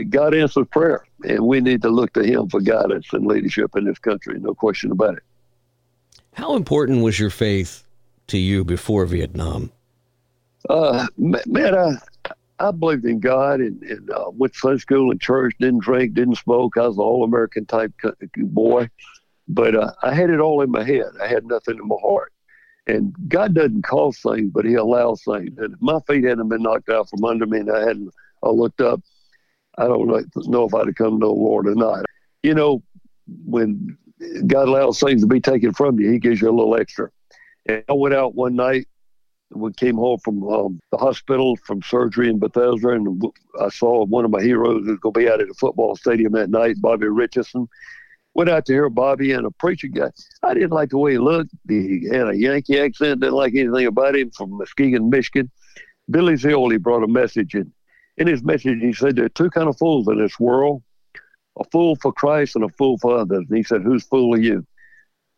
God 0.09 0.35
answers 0.35 0.67
prayer, 0.71 1.05
and 1.25 1.41
we 1.41 1.61
need 1.61 1.83
to 1.83 1.89
look 1.89 2.13
to 2.15 2.25
Him 2.25 2.49
for 2.49 2.61
guidance 2.61 3.07
and 3.13 3.27
leadership 3.27 3.77
in 3.77 3.85
this 3.85 3.99
country. 3.99 4.39
No 4.39 4.55
question 4.55 4.91
about 4.91 5.17
it. 5.17 5.23
How 6.33 6.57
important 6.57 7.03
was 7.03 7.19
your 7.19 7.31
faith 7.31 7.85
to 8.29 8.39
you 8.39 8.65
before 8.65 9.07
Vietnam? 9.07 9.73
Uh, 10.69 11.07
man, 11.17 11.75
I 11.75 11.93
I 12.59 12.71
believed 12.71 13.05
in 13.05 13.21
God 13.21 13.61
and, 13.61 13.83
and 13.83 14.11
uh, 14.11 14.31
went 14.31 14.55
to 14.55 14.59
Sunday 14.59 14.79
school 14.79 15.11
and 15.11 15.21
church. 15.21 15.55
Didn't 15.61 15.81
drink, 15.81 16.15
didn't 16.15 16.37
smoke. 16.37 16.77
I 16.77 16.87
was 16.87 16.97
an 16.97 17.03
all 17.03 17.25
American 17.25 17.67
type 17.67 17.93
boy, 18.37 18.89
but 19.47 19.75
uh, 19.75 19.93
I 20.03 20.15
had 20.15 20.31
it 20.31 20.41
all 20.41 20.63
in 20.63 20.71
my 20.71 20.83
head. 20.83 21.07
I 21.23 21.27
had 21.27 21.45
nothing 21.45 21.79
in 21.79 21.87
my 21.87 21.97
heart. 22.03 22.33
And 22.87 23.15
God 23.29 23.55
doesn't 23.55 23.83
cause 23.83 24.19
things, 24.19 24.51
but 24.53 24.65
He 24.65 24.75
allows 24.75 25.23
things. 25.23 25.59
And 25.59 25.75
if 25.75 25.81
my 25.81 25.99
feet 26.07 26.25
hadn't 26.25 26.49
been 26.49 26.63
knocked 26.63 26.89
out 26.89 27.11
from 27.11 27.25
under 27.25 27.47
me 27.47 27.61
and 27.61 27.71
I 27.71 27.81
hadn't 27.81 28.11
I 28.43 28.51
looked 28.51 28.81
up, 28.81 29.01
I 29.79 29.87
don't 29.87 30.09
know 30.09 30.65
if 30.65 30.75
I'd 30.75 30.87
have 30.87 30.95
come 30.95 31.21
to 31.21 31.27
the 31.27 31.33
Lord 31.33 31.67
or 31.67 31.75
not. 31.75 32.05
You 32.43 32.55
know, 32.55 32.83
when 33.45 33.97
God 34.47 34.69
allows 34.69 35.01
things 35.01 35.23
to 35.23 35.27
be 35.27 35.41
taken 35.41 35.73
from 35.73 35.99
you, 35.99 36.11
He 36.11 36.19
gives 36.19 36.41
you 36.41 36.49
a 36.49 36.53
little 36.53 36.77
extra. 36.77 37.11
And 37.67 37.83
I 37.89 37.93
went 37.93 38.15
out 38.15 38.35
one 38.35 38.55
night. 38.55 38.87
We 39.51 39.73
came 39.73 39.97
home 39.97 40.19
from 40.25 40.43
um, 40.49 40.81
the 40.91 40.99
hospital 40.99 41.57
from 41.57 41.81
surgery 41.83 42.29
in 42.29 42.39
Bethesda, 42.39 42.91
and 42.91 43.23
I 43.61 43.69
saw 43.69 44.05
one 44.05 44.25
of 44.25 44.31
my 44.33 44.43
heroes 44.43 44.85
who's 44.85 44.99
going 44.99 45.15
to 45.15 45.21
be 45.21 45.29
out 45.29 45.41
at 45.41 45.47
the 45.47 45.55
football 45.55 45.95
stadium 45.95 46.33
that 46.33 46.51
night, 46.51 46.81
Bobby 46.81 47.07
Richardson. 47.07 47.69
Went 48.37 48.51
out 48.51 48.67
to 48.67 48.75
hear 48.75 48.91
Bobby 48.91 49.33
and 49.33 49.47
a 49.47 49.51
preacher 49.51 49.87
guy. 49.87 50.11
I 50.43 50.53
didn't 50.53 50.73
like 50.73 50.91
the 50.91 50.99
way 50.99 51.13
he 51.13 51.19
looked. 51.19 51.53
He 51.67 52.07
had 52.13 52.29
a 52.29 52.37
Yankee 52.37 52.79
accent. 52.79 53.21
Didn't 53.21 53.33
like 53.33 53.55
anything 53.55 53.87
about 53.87 54.15
him 54.15 54.31
from 54.31 54.59
Muskegon, 54.59 55.09
Michigan. 55.09 55.51
Billy 56.11 56.37
Zeoli 56.37 56.77
brought 56.77 57.03
a 57.03 57.09
message 57.09 57.55
in. 57.55 57.73
In 58.19 58.27
his 58.27 58.43
message, 58.43 58.79
he 58.83 58.93
said 58.93 59.17
there 59.17 59.25
are 59.25 59.31
two 59.31 59.49
kind 59.49 59.71
of 59.71 59.79
fools 59.79 60.07
in 60.09 60.19
this 60.19 60.39
world: 60.39 60.83
a 61.59 61.65
fool 61.73 61.97
for 61.97 62.13
Christ 62.13 62.57
and 62.57 62.65
a 62.67 62.69
fool 62.69 62.99
for 62.99 63.17
others. 63.17 63.47
And 63.49 63.57
he 63.57 63.63
said, 63.63 63.81
"Whose 63.81 64.05
fool 64.05 64.35
are 64.35 64.39
you?" 64.39 64.67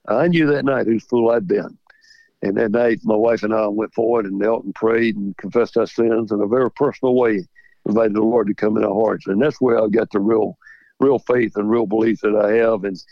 I 0.09 0.27
knew 0.27 0.49
that 0.49 0.65
night 0.65 0.89
whose 0.89 1.05
fool 1.05 1.31
I'd 1.31 1.47
been. 1.47 1.79
And 2.43 2.57
that 2.57 2.73
night, 2.73 2.99
my 3.05 3.15
wife 3.15 3.45
and 3.45 3.55
I 3.55 3.69
went 3.69 3.95
forward 3.95 4.27
and 4.27 4.41
knelt 4.41 4.65
and 4.65 4.75
prayed 4.75 5.15
and 5.15 5.37
confessed 5.37 5.77
our 5.77 5.87
sins 5.87 6.33
in 6.33 6.41
a 6.41 6.49
very 6.49 6.73
personal 6.73 7.15
way, 7.15 7.47
invited 7.87 8.15
the 8.15 8.23
Lord 8.23 8.49
to 8.49 8.55
come 8.55 8.77
in 8.77 8.83
our 8.83 8.93
hearts. 8.93 9.29
And 9.29 9.41
that's 9.41 9.61
where 9.61 9.81
I 9.81 9.87
got 9.87 10.11
the 10.11 10.19
real 10.19 10.58
real 11.01 11.19
faith 11.19 11.57
and 11.57 11.71
real 11.71 11.87
belief 11.87 12.21
that 12.21 12.37
I 12.37 12.53
have. 12.55 12.85
And 12.85 13.03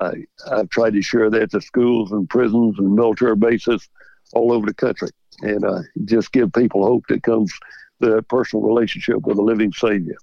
I, 0.00 0.24
I've 0.50 0.68
tried 0.70 0.94
to 0.94 1.02
share 1.02 1.30
that 1.30 1.50
to 1.52 1.60
schools 1.60 2.12
and 2.12 2.28
prisons 2.28 2.78
and 2.78 2.94
military 2.94 3.36
bases 3.36 3.88
all 4.32 4.52
over 4.52 4.66
the 4.66 4.74
country 4.74 5.10
and 5.42 5.64
uh, 5.64 5.80
just 6.04 6.32
give 6.32 6.52
people 6.52 6.84
hope 6.84 7.04
that 7.08 7.22
comes 7.22 7.52
the 8.00 8.22
personal 8.28 8.64
relationship 8.64 9.18
with 9.26 9.38
a 9.38 9.42
living 9.42 9.72
Savior. 9.72 10.16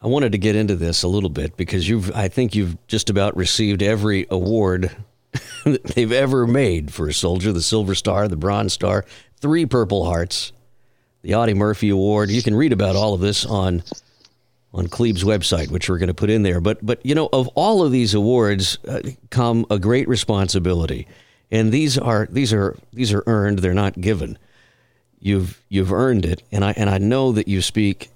I 0.00 0.06
wanted 0.06 0.32
to 0.32 0.38
get 0.38 0.54
into 0.54 0.76
this 0.76 1.02
a 1.02 1.08
little 1.08 1.30
bit 1.30 1.56
because 1.56 1.88
you've, 1.88 2.14
I 2.14 2.28
think 2.28 2.54
you've 2.54 2.76
just 2.86 3.10
about 3.10 3.36
received 3.36 3.82
every 3.82 4.26
award 4.30 4.94
that 5.64 5.82
they've 5.84 6.12
ever 6.12 6.46
made 6.46 6.92
for 6.92 7.08
a 7.08 7.12
soldier 7.12 7.52
the 7.52 7.62
Silver 7.62 7.94
Star, 7.94 8.28
the 8.28 8.36
Bronze 8.36 8.72
Star, 8.72 9.04
three 9.40 9.66
Purple 9.66 10.04
Hearts, 10.04 10.52
the 11.22 11.34
Audie 11.34 11.54
Murphy 11.54 11.88
Award. 11.88 12.30
You 12.30 12.42
can 12.42 12.54
read 12.54 12.72
about 12.72 12.96
all 12.96 13.14
of 13.14 13.20
this 13.20 13.44
on 13.44 13.82
on 14.72 14.88
Clebe's 14.88 15.24
website, 15.24 15.70
which 15.70 15.88
we're 15.88 15.98
going 15.98 16.08
to 16.08 16.14
put 16.14 16.30
in 16.30 16.42
there. 16.42 16.60
But 16.60 16.84
but 16.84 17.04
you 17.04 17.14
know, 17.14 17.28
of 17.32 17.48
all 17.48 17.82
of 17.82 17.92
these 17.92 18.14
awards 18.14 18.78
uh, 18.86 19.00
come 19.30 19.66
a 19.70 19.78
great 19.78 20.08
responsibility, 20.08 21.06
and 21.50 21.72
these 21.72 21.98
are 21.98 22.28
these 22.30 22.52
are 22.52 22.76
these 22.92 23.12
are 23.12 23.24
earned. 23.26 23.60
They're 23.60 23.74
not 23.74 24.00
given. 24.00 24.38
You've 25.20 25.62
you've 25.68 25.92
earned 25.92 26.24
it, 26.24 26.42
and 26.52 26.64
I 26.64 26.72
and 26.76 26.90
I 26.90 26.98
know 26.98 27.32
that 27.32 27.48
you 27.48 27.62
speak 27.62 28.10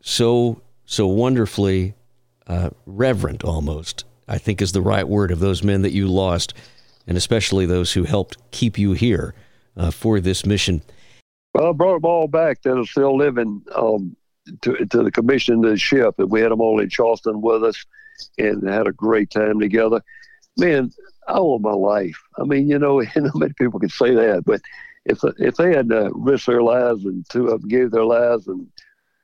so 0.00 0.60
so 0.84 1.06
wonderfully 1.06 1.94
uh, 2.46 2.70
reverent, 2.86 3.44
almost. 3.44 4.04
I 4.28 4.38
think 4.38 4.60
is 4.60 4.72
the 4.72 4.82
right 4.82 5.06
word 5.06 5.30
of 5.30 5.38
those 5.38 5.62
men 5.62 5.82
that 5.82 5.92
you 5.92 6.08
lost, 6.08 6.52
and 7.06 7.16
especially 7.16 7.64
those 7.64 7.92
who 7.92 8.02
helped 8.02 8.38
keep 8.50 8.76
you 8.76 8.92
here 8.92 9.34
uh, 9.76 9.92
for 9.92 10.18
this 10.20 10.44
mission. 10.44 10.82
Well, 11.54 11.70
I 11.70 11.72
brought 11.72 12.02
them 12.02 12.10
all 12.10 12.26
back 12.26 12.62
that 12.62 12.76
are 12.76 12.84
still 12.84 13.16
living. 13.16 13.62
Um, 13.74 14.16
to, 14.62 14.86
to 14.86 15.02
the 15.02 15.10
commission 15.10 15.64
of 15.64 15.70
the 15.70 15.78
ship, 15.78 16.14
and 16.18 16.30
we 16.30 16.40
had 16.40 16.50
them 16.50 16.60
all 16.60 16.80
in 16.80 16.88
Charleston 16.88 17.40
with 17.40 17.64
us, 17.64 17.84
and 18.38 18.68
had 18.68 18.86
a 18.86 18.92
great 18.92 19.30
time 19.30 19.60
together. 19.60 20.02
Man, 20.56 20.90
I 21.28 21.34
owe 21.34 21.58
my 21.58 21.72
life. 21.72 22.18
I 22.38 22.44
mean, 22.44 22.68
you 22.68 22.78
know, 22.78 23.00
not 23.16 23.34
many 23.34 23.52
people 23.54 23.80
can 23.80 23.88
say 23.88 24.14
that, 24.14 24.44
but 24.44 24.60
if 25.04 25.20
if 25.38 25.56
they 25.56 25.74
had 25.74 25.92
uh, 25.92 26.10
risked 26.12 26.46
their 26.46 26.62
lives 26.62 27.04
and 27.04 27.28
two 27.28 27.48
of 27.48 27.60
them 27.60 27.68
gave 27.68 27.90
their 27.90 28.04
lives 28.04 28.46
and 28.48 28.66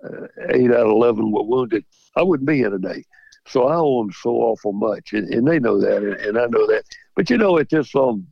uh, 0.05 0.26
eight 0.50 0.71
out 0.71 0.87
of 0.87 0.88
eleven 0.88 1.31
were 1.31 1.43
wounded, 1.43 1.85
I 2.17 2.23
wouldn't 2.23 2.47
be 2.47 2.59
here 2.59 2.71
today. 2.71 3.05
So 3.47 3.67
I 3.67 3.76
owe 3.76 4.02
them 4.02 4.12
so 4.12 4.31
awful 4.31 4.73
much, 4.73 5.12
and, 5.12 5.33
and 5.33 5.47
they 5.47 5.59
know 5.59 5.81
that, 5.81 5.99
and, 5.99 6.14
and, 6.14 6.38
I 6.38 6.47
know 6.47 6.67
that. 6.69 6.85
But 7.17 7.29
you 7.29 7.37
know, 7.37 7.57
it 7.57 7.69
just 7.69 7.95
um, 7.97 8.26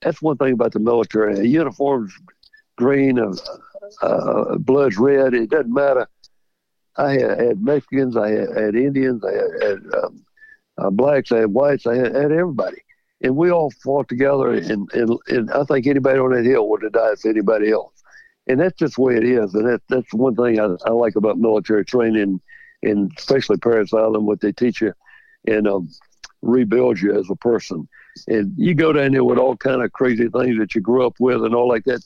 that's 0.00 0.22
one 0.22 0.36
thing 0.36 0.52
about 0.52 0.72
the 0.72 0.78
military. 0.78 1.38
A 1.38 1.42
uniform's 1.42 2.14
green, 2.76 3.18
a, 3.18 3.32
uh, 4.02 4.56
blood's 4.58 4.98
red. 4.98 5.34
It 5.34 5.50
doesn't 5.50 5.72
matter. 5.72 6.08
I 6.96 7.12
had, 7.12 7.40
had 7.40 7.62
Mexicans, 7.62 8.16
I 8.16 8.30
had, 8.30 8.56
had, 8.56 8.74
Indians, 8.74 9.22
I 9.24 9.32
had, 9.32 9.62
had 9.62 9.78
um, 10.02 10.24
uh, 10.78 10.90
blacks, 10.90 11.32
I 11.32 11.40
had 11.40 11.52
whites, 11.52 11.86
I 11.86 11.96
had, 11.96 12.14
everybody. 12.14 12.78
And 13.22 13.36
we 13.36 13.50
all 13.50 13.70
fought 13.82 14.08
together, 14.08 14.52
and, 14.52 14.90
and, 14.92 15.18
and 15.28 15.50
I 15.50 15.64
think 15.64 15.86
anybody 15.86 16.18
on 16.18 16.32
that 16.32 16.44
hill 16.44 16.68
would 16.68 16.82
have 16.82 16.92
died 16.92 17.18
for 17.18 17.30
anybody 17.30 17.70
else. 17.70 17.92
And 18.46 18.60
that's 18.60 18.78
just 18.78 18.96
the 18.96 19.02
way 19.02 19.16
it 19.16 19.24
is. 19.24 19.54
And 19.54 19.66
that, 19.66 19.82
that's 19.88 20.12
one 20.12 20.36
thing 20.36 20.60
I, 20.60 20.68
I 20.86 20.90
like 20.90 21.16
about 21.16 21.38
military 21.38 21.84
training, 21.84 22.40
and 22.82 23.12
especially 23.16 23.56
Parris 23.58 23.92
Island, 23.92 24.26
what 24.26 24.40
they 24.40 24.52
teach 24.52 24.80
you 24.80 24.92
and 25.46 25.66
um, 25.66 25.88
rebuild 26.42 27.00
you 27.00 27.18
as 27.18 27.28
a 27.30 27.36
person. 27.36 27.88
And 28.28 28.52
you 28.56 28.74
go 28.74 28.92
down 28.92 29.12
there 29.12 29.24
with 29.24 29.38
all 29.38 29.56
kind 29.56 29.82
of 29.82 29.92
crazy 29.92 30.28
things 30.28 30.58
that 30.58 30.74
you 30.74 30.80
grew 30.80 31.06
up 31.06 31.14
with 31.18 31.42
and 31.42 31.54
all 31.54 31.68
like 31.68 31.84
that 31.84 32.02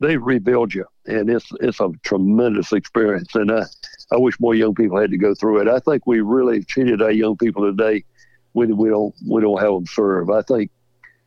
they 0.00 0.16
rebuild 0.16 0.74
you, 0.74 0.86
and 1.06 1.30
it's 1.30 1.50
it's 1.60 1.80
a 1.80 1.90
tremendous 2.02 2.72
experience. 2.72 3.34
And 3.34 3.52
I, 3.52 3.64
I 4.10 4.16
wish 4.16 4.40
more 4.40 4.54
young 4.54 4.74
people 4.74 4.98
had 4.98 5.10
to 5.10 5.18
go 5.18 5.34
through 5.34 5.60
it. 5.60 5.68
I 5.68 5.78
think 5.78 6.06
we 6.06 6.20
really 6.20 6.64
cheated 6.64 7.02
our 7.02 7.10
young 7.10 7.36
people 7.36 7.62
today 7.64 8.04
when 8.52 8.76
we 8.76 8.88
don't 8.88 9.14
we 9.28 9.40
don't 9.40 9.60
have 9.60 9.72
them 9.72 9.86
serve. 9.86 10.30
I 10.30 10.42
think 10.42 10.70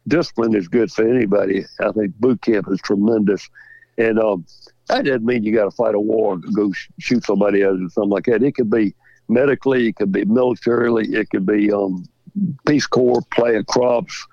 discipline 0.08 0.56
is 0.56 0.68
good 0.68 0.92
for 0.92 1.08
anybody. 1.08 1.66
I 1.80 1.92
think 1.92 2.16
boot 2.20 2.42
camp 2.42 2.68
is 2.72 2.82
tremendous, 2.82 3.48
and 3.98 4.20
um, 4.20 4.46
that 4.88 5.06
doesn't 5.06 5.26
mean 5.26 5.44
you 5.44 5.54
got 5.54 5.66
to 5.66 5.72
fight 5.72 5.96
a 5.96 6.00
war, 6.00 6.38
go 6.56 6.72
sh- 6.72 6.90
shoot 7.00 7.24
somebody 7.24 7.62
else 7.62 7.80
or 7.80 7.90
something 7.90 8.10
like 8.10 8.26
that. 8.26 8.44
It 8.44 8.56
could 8.56 8.72
be 8.72 8.96
medically, 9.30 9.88
it 9.88 9.96
could 9.96 10.12
be 10.12 10.26
militarily, 10.26 11.08
it 11.14 11.30
could 11.30 11.46
be 11.46 11.72
um, 11.72 12.06
Peace 12.68 12.88
Corps, 12.88 13.22
plant 13.32 13.68
crops, 13.68 14.26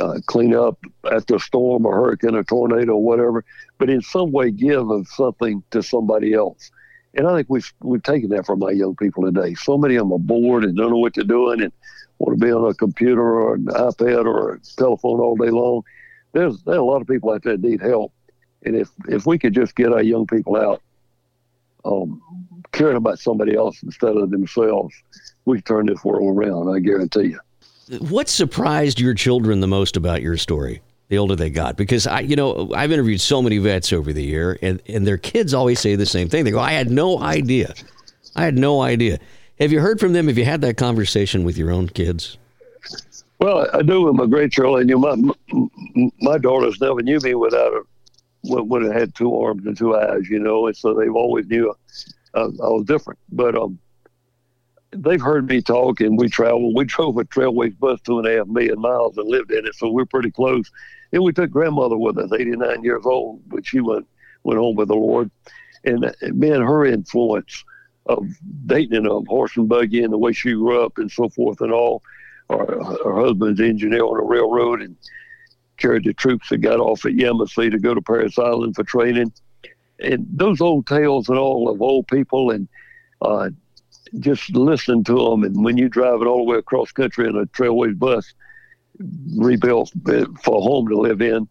uh, 0.00 0.18
clean 0.26 0.54
up 0.54 0.78
after 1.10 1.36
a 1.36 1.40
storm 1.40 1.86
or 1.86 1.94
hurricane 1.94 2.34
or 2.34 2.44
tornado 2.44 2.92
or 2.92 3.02
whatever, 3.02 3.44
but 3.78 3.90
in 3.90 4.00
some 4.02 4.32
way 4.32 4.50
give 4.50 4.90
of 4.90 5.06
something 5.08 5.62
to 5.70 5.82
somebody 5.82 6.32
else. 6.32 6.70
And 7.14 7.26
I 7.26 7.36
think 7.36 7.48
we've 7.50 7.72
we've 7.80 8.02
taken 8.02 8.30
that 8.30 8.46
from 8.46 8.62
our 8.62 8.72
young 8.72 8.96
people 8.96 9.24
today. 9.24 9.54
So 9.54 9.76
many 9.76 9.96
of 9.96 10.04
them 10.04 10.12
are 10.12 10.18
bored 10.18 10.64
and 10.64 10.76
don't 10.76 10.90
know 10.90 10.98
what 10.98 11.14
they're 11.14 11.24
doing 11.24 11.60
and 11.60 11.72
want 12.18 12.38
to 12.38 12.44
be 12.44 12.52
on 12.52 12.70
a 12.70 12.74
computer 12.74 13.22
or 13.22 13.54
an 13.54 13.66
iPad 13.66 14.24
or 14.24 14.54
a 14.54 14.60
telephone 14.60 15.20
all 15.20 15.36
day 15.36 15.50
long. 15.50 15.82
There's 16.32 16.62
there's 16.62 16.78
a 16.78 16.82
lot 16.82 17.02
of 17.02 17.06
people 17.06 17.30
out 17.30 17.42
there 17.42 17.56
that 17.56 17.68
need 17.68 17.82
help, 17.82 18.12
and 18.64 18.74
if 18.76 18.88
if 19.08 19.26
we 19.26 19.38
could 19.38 19.54
just 19.54 19.76
get 19.76 19.92
our 19.92 20.02
young 20.02 20.26
people 20.26 20.56
out, 20.56 20.80
um, 21.84 22.22
caring 22.72 22.96
about 22.96 23.18
somebody 23.18 23.54
else 23.54 23.82
instead 23.82 24.16
of 24.16 24.30
themselves, 24.30 24.94
we 25.44 25.60
turn 25.60 25.86
this 25.86 26.02
world 26.02 26.34
around. 26.34 26.74
I 26.74 26.78
guarantee 26.78 27.28
you. 27.28 27.40
What 28.00 28.28
surprised 28.28 29.00
your 29.00 29.14
children 29.14 29.60
the 29.60 29.66
most 29.66 29.96
about 29.96 30.22
your 30.22 30.36
story? 30.36 30.82
The 31.08 31.18
older 31.18 31.36
they 31.36 31.50
got, 31.50 31.76
because 31.76 32.06
I, 32.06 32.20
you 32.20 32.36
know, 32.36 32.72
I've 32.74 32.90
interviewed 32.90 33.20
so 33.20 33.42
many 33.42 33.58
vets 33.58 33.92
over 33.92 34.14
the 34.14 34.22
year, 34.22 34.58
and 34.62 34.80
and 34.86 35.06
their 35.06 35.18
kids 35.18 35.52
always 35.52 35.78
say 35.78 35.94
the 35.94 36.06
same 36.06 36.30
thing. 36.30 36.44
They 36.44 36.50
go, 36.50 36.58
"I 36.58 36.72
had 36.72 36.90
no 36.90 37.18
idea, 37.18 37.74
I 38.34 38.44
had 38.44 38.56
no 38.56 38.80
idea." 38.80 39.18
Have 39.60 39.72
you 39.72 39.80
heard 39.80 40.00
from 40.00 40.14
them? 40.14 40.28
Have 40.28 40.38
you 40.38 40.46
had 40.46 40.62
that 40.62 40.78
conversation 40.78 41.44
with 41.44 41.58
your 41.58 41.70
own 41.70 41.88
kids? 41.88 42.38
Well, 43.40 43.68
I 43.74 43.82
do 43.82 44.02
with 44.02 44.14
my 44.14 44.24
great 44.24 44.52
children. 44.52 44.88
You 44.88 44.98
my 44.98 45.16
my 46.22 46.38
daughters 46.38 46.80
never 46.80 47.02
knew 47.02 47.18
me 47.18 47.34
without 47.34 47.74
a 47.74 47.82
when, 48.44 48.90
I 48.90 48.98
had 48.98 49.14
two 49.14 49.36
arms 49.36 49.66
and 49.66 49.76
two 49.76 49.96
eyes, 49.96 50.28
you 50.28 50.38
know, 50.38 50.66
and 50.66 50.76
so 50.76 50.94
they've 50.94 51.14
always 51.14 51.46
knew 51.46 51.74
I, 52.34 52.40
I 52.40 52.44
was 52.44 52.84
different. 52.86 53.18
But 53.30 53.56
um, 53.56 53.78
they've 54.92 55.20
heard 55.20 55.48
me 55.48 55.62
talk, 55.62 56.00
and 56.00 56.18
we 56.18 56.28
travel. 56.28 56.74
We 56.74 56.84
drove 56.84 57.16
a 57.18 57.24
Trailways 57.24 57.78
bus 57.78 58.00
two 58.02 58.18
and 58.18 58.28
a 58.28 58.36
half 58.38 58.46
million 58.46 58.80
miles 58.80 59.16
and 59.16 59.28
lived 59.28 59.50
in 59.50 59.66
it, 59.66 59.74
so 59.74 59.90
we're 59.90 60.06
pretty 60.06 60.30
close. 60.30 60.70
And 61.12 61.22
we 61.22 61.32
took 61.32 61.50
grandmother 61.50 61.96
with 61.96 62.18
us, 62.18 62.32
89 62.32 62.84
years 62.84 63.02
old, 63.04 63.42
but 63.48 63.66
she 63.66 63.80
went 63.80 64.06
went 64.44 64.58
home 64.58 64.76
with 64.76 64.88
the 64.88 64.94
Lord. 64.94 65.30
And 65.84 66.14
man, 66.22 66.62
her 66.62 66.84
influence 66.84 67.64
of 68.06 68.26
dating 68.66 68.96
and 68.96 69.06
a 69.06 69.20
horse 69.28 69.56
and 69.56 69.68
buggy 69.68 70.02
and 70.02 70.12
the 70.12 70.18
way 70.18 70.32
she 70.32 70.52
grew 70.52 70.84
up 70.84 70.98
and 70.98 71.10
so 71.10 71.28
forth 71.28 71.60
and 71.60 71.72
all. 71.72 72.02
Her, 72.50 72.82
her 73.04 73.20
husband's 73.20 73.60
engineer 73.60 74.04
on 74.04 74.18
a 74.18 74.24
railroad 74.24 74.82
and 74.82 74.96
carried 75.76 76.04
the 76.04 76.12
troops 76.12 76.48
that 76.50 76.58
got 76.58 76.80
off 76.80 77.06
at 77.06 77.12
Yemassee 77.12 77.70
to 77.70 77.78
go 77.78 77.94
to 77.94 78.02
Parris 78.02 78.38
Island 78.38 78.74
for 78.74 78.84
training. 78.84 79.32
And 80.00 80.26
those 80.28 80.60
old 80.60 80.86
tales 80.86 81.28
and 81.28 81.38
all 81.38 81.68
of 81.70 81.80
old 81.80 82.08
people 82.08 82.50
and 82.50 82.68
uh, 83.20 83.50
just 84.18 84.54
listen 84.54 85.04
to 85.04 85.14
them. 85.14 85.44
And 85.44 85.64
when 85.64 85.76
you 85.78 85.88
drive 85.88 86.20
it 86.20 86.26
all 86.26 86.38
the 86.38 86.52
way 86.52 86.58
across 86.58 86.92
country 86.92 87.28
in 87.28 87.36
a 87.36 87.46
Trailways 87.46 87.98
bus, 87.98 88.34
rebuilt 89.36 89.92
for 90.42 90.58
a 90.58 90.60
home 90.60 90.88
to 90.88 90.96
live 90.96 91.22
in, 91.22 91.48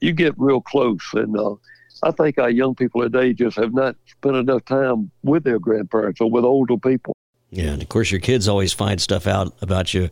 you 0.00 0.12
get 0.12 0.34
real 0.38 0.60
close. 0.60 1.00
And 1.14 1.36
uh, 1.36 1.54
I 2.02 2.10
think 2.10 2.38
our 2.38 2.50
young 2.50 2.74
people 2.74 3.02
today 3.02 3.32
just 3.32 3.56
have 3.56 3.72
not 3.72 3.96
spent 4.06 4.36
enough 4.36 4.64
time 4.64 5.10
with 5.22 5.44
their 5.44 5.58
grandparents 5.58 6.20
or 6.20 6.30
with 6.30 6.44
older 6.44 6.76
people. 6.76 7.14
Yeah, 7.50 7.72
and 7.72 7.82
of 7.82 7.88
course, 7.88 8.10
your 8.10 8.20
kids 8.20 8.48
always 8.48 8.72
find 8.72 9.00
stuff 9.00 9.26
out 9.26 9.54
about 9.60 9.92
you 9.92 10.10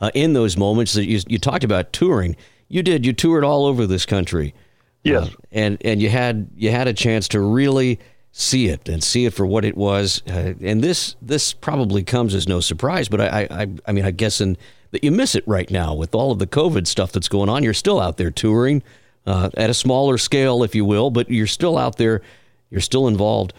uh, 0.00 0.10
in 0.14 0.34
those 0.34 0.56
moments 0.56 0.92
that 0.94 1.06
you, 1.06 1.20
you 1.26 1.38
talked 1.38 1.64
about 1.64 1.92
touring. 1.92 2.36
You 2.68 2.82
did. 2.82 3.06
You 3.06 3.12
toured 3.12 3.44
all 3.44 3.66
over 3.66 3.86
this 3.86 4.04
country. 4.04 4.54
Yes, 5.02 5.28
uh, 5.28 5.30
and 5.52 5.78
and 5.84 6.00
you 6.02 6.10
had 6.10 6.50
you 6.54 6.70
had 6.70 6.88
a 6.88 6.92
chance 6.92 7.28
to 7.28 7.40
really 7.40 8.00
see 8.36 8.66
it 8.66 8.88
and 8.88 9.02
see 9.02 9.26
it 9.26 9.32
for 9.32 9.46
what 9.46 9.64
it 9.64 9.76
was. 9.76 10.20
Uh, 10.28 10.54
and 10.60 10.82
this 10.82 11.14
this 11.22 11.54
probably 11.54 12.02
comes 12.02 12.34
as 12.34 12.48
no 12.48 12.60
surprise, 12.60 13.08
but 13.08 13.20
I 13.20 13.46
I, 13.48 13.68
I 13.86 13.92
mean 13.92 14.04
I 14.04 14.10
guess 14.10 14.40
in 14.40 14.56
that 14.90 15.04
you 15.04 15.12
miss 15.12 15.34
it 15.36 15.44
right 15.46 15.70
now 15.70 15.94
with 15.94 16.14
all 16.14 16.32
of 16.32 16.40
the 16.40 16.46
COVID 16.46 16.86
stuff 16.88 17.12
that's 17.12 17.28
going 17.28 17.48
on. 17.48 17.62
You're 17.62 17.72
still 17.74 18.00
out 18.00 18.16
there 18.16 18.32
touring 18.32 18.82
uh, 19.24 19.50
at 19.56 19.70
a 19.70 19.74
smaller 19.74 20.18
scale, 20.18 20.64
if 20.64 20.74
you 20.74 20.84
will, 20.84 21.10
but 21.10 21.30
you're 21.30 21.46
still 21.46 21.78
out 21.78 21.96
there. 21.96 22.22
You're 22.70 22.80
still 22.80 23.06
involved. 23.06 23.52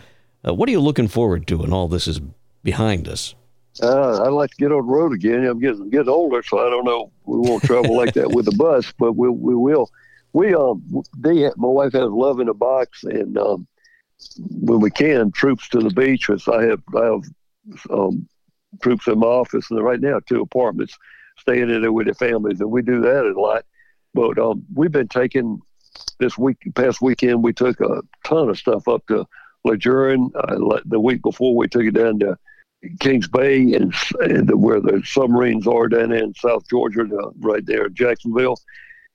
Uh, 0.46 0.54
what 0.54 0.68
are 0.68 0.74
you 0.74 0.82
looking 0.82 1.08
forward 1.08 1.48
to 1.48 1.58
when 1.60 1.72
all 1.72 1.88
this 1.88 2.08
is 2.08 2.20
behind 2.64 3.08
us? 3.08 3.34
Uh, 3.82 4.24
I'd 4.24 4.30
like 4.30 4.52
to 4.52 4.58
get 4.58 4.72
on 4.72 4.86
the 4.86 4.94
road 4.94 5.14
again. 5.14 5.46
I'm 5.46 5.60
getting 5.60 5.90
getting 5.90 6.10
older, 6.10 6.44
so 6.44 6.60
I 6.60 6.70
don't 6.70 6.86
know. 6.86 7.12
We 7.26 7.38
won't 7.40 7.64
travel 7.64 7.96
like 7.96 8.14
that 8.16 8.32
with 8.32 8.46
the 8.46 8.56
bus, 8.58 8.94
but 8.98 9.14
we 9.14 9.30
we 9.30 9.56
will. 9.56 9.90
We 10.34 10.54
um, 10.54 10.84
they 11.18 11.50
my 11.56 11.68
wife 11.68 11.94
has 11.94 12.10
love 12.10 12.42
in 12.42 12.50
a 12.50 12.54
box, 12.54 13.04
and 13.04 13.38
um, 13.38 13.68
when 14.38 14.80
we 14.80 14.92
can, 14.92 15.32
troops 15.32 15.68
to 15.70 15.80
the 15.80 15.90
beach. 15.90 16.30
I 16.30 16.64
have 16.64 16.82
I 16.96 17.06
have 17.06 17.24
um, 17.90 18.28
troops 18.82 19.08
in 19.08 19.20
my 19.20 19.28
office, 19.28 19.70
and 19.70 19.84
right 19.84 20.00
now 20.00 20.20
two 20.20 20.42
apartments, 20.42 20.98
staying 21.38 21.70
in 21.70 21.82
there 21.82 21.92
with 21.92 22.08
their 22.08 22.14
families, 22.14 22.62
and 22.62 22.72
we 22.72 22.82
do 22.82 23.02
that 23.02 23.26
a 23.26 23.40
lot. 23.40 23.66
But 24.14 24.38
um, 24.40 24.64
we've 24.74 24.92
been 24.92 25.10
taking 25.10 25.60
this 26.20 26.38
week, 26.38 26.58
past 26.76 27.02
weekend, 27.02 27.44
we 27.44 27.54
took 27.54 27.80
a 27.82 28.02
ton 28.24 28.50
of 28.50 28.58
stuff 28.58 28.88
up 28.88 29.06
to 29.08 29.26
Lejeune. 29.64 30.32
Uh, 30.36 30.80
the 30.86 31.00
week 31.00 31.22
before, 31.22 31.56
we 31.56 31.68
took 31.68 31.84
it 31.84 31.94
down 31.94 32.20
to 32.20 32.38
Kings 33.00 33.28
Bay 33.28 33.74
and, 33.74 33.94
and 34.22 34.50
where 34.62 34.80
the 34.80 35.02
submarines 35.06 35.68
are 35.68 35.88
down 35.88 36.12
in 36.12 36.34
South 36.36 36.68
Georgia, 36.70 37.06
right 37.40 37.66
there, 37.66 37.90
Jacksonville. 37.90 38.58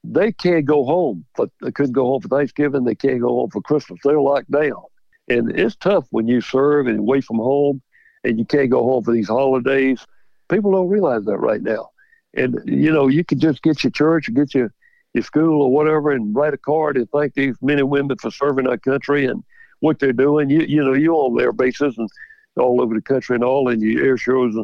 They 0.03 0.31
can't 0.31 0.65
go 0.65 0.83
home, 0.83 1.25
but 1.35 1.49
they 1.61 1.71
couldn't 1.71 1.93
go 1.93 2.05
home 2.05 2.21
for 2.21 2.27
Thanksgiving. 2.27 2.83
They 2.83 2.95
can't 2.95 3.21
go 3.21 3.29
home 3.29 3.49
for 3.51 3.61
Christmas. 3.61 3.99
They're 4.03 4.19
locked 4.19 4.49
down, 4.49 4.83
and 5.27 5.57
it's 5.57 5.75
tough 5.75 6.07
when 6.11 6.27
you 6.27 6.41
serve 6.41 6.87
and 6.87 6.99
away 6.99 7.21
from 7.21 7.37
home, 7.37 7.81
and 8.23 8.37
you 8.37 8.45
can't 8.45 8.69
go 8.69 8.83
home 8.83 9.03
for 9.03 9.13
these 9.13 9.27
holidays. 9.27 10.05
People 10.49 10.71
don't 10.71 10.89
realize 10.89 11.25
that 11.25 11.37
right 11.37 11.61
now, 11.61 11.89
and 12.33 12.59
you 12.65 12.91
know 12.91 13.07
you 13.07 13.23
can 13.23 13.39
just 13.39 13.61
get 13.61 13.83
your 13.83 13.91
church 13.91 14.27
or 14.29 14.31
get 14.33 14.53
your 14.53 14.73
your 15.13 15.23
school 15.23 15.61
or 15.61 15.71
whatever 15.71 16.11
and 16.11 16.33
write 16.35 16.53
a 16.53 16.57
card 16.57 16.95
and 16.95 17.09
thank 17.11 17.33
these 17.33 17.55
men 17.61 17.79
and 17.79 17.89
women 17.89 18.17
for 18.17 18.31
serving 18.31 18.67
our 18.67 18.77
country 18.77 19.25
and 19.25 19.43
what 19.79 19.99
they're 19.99 20.13
doing. 20.13 20.49
You 20.49 20.61
you 20.61 20.83
know 20.83 20.93
you 20.93 21.13
on 21.13 21.35
their 21.35 21.51
bases 21.51 21.97
and 21.97 22.09
all 22.57 22.81
over 22.81 22.93
the 22.93 23.01
country 23.01 23.35
and 23.35 23.43
all 23.43 23.69
in 23.69 23.81
your 23.81 24.03
air 24.03 24.17
shows. 24.17 24.55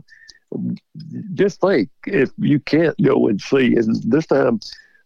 And 0.52 0.80
just 1.34 1.60
think 1.62 1.90
if 2.06 2.32
you 2.38 2.60
can't 2.60 2.96
go 3.02 3.28
and 3.28 3.40
see, 3.42 3.76
and 3.76 3.96
this 4.04 4.28
time 4.28 4.60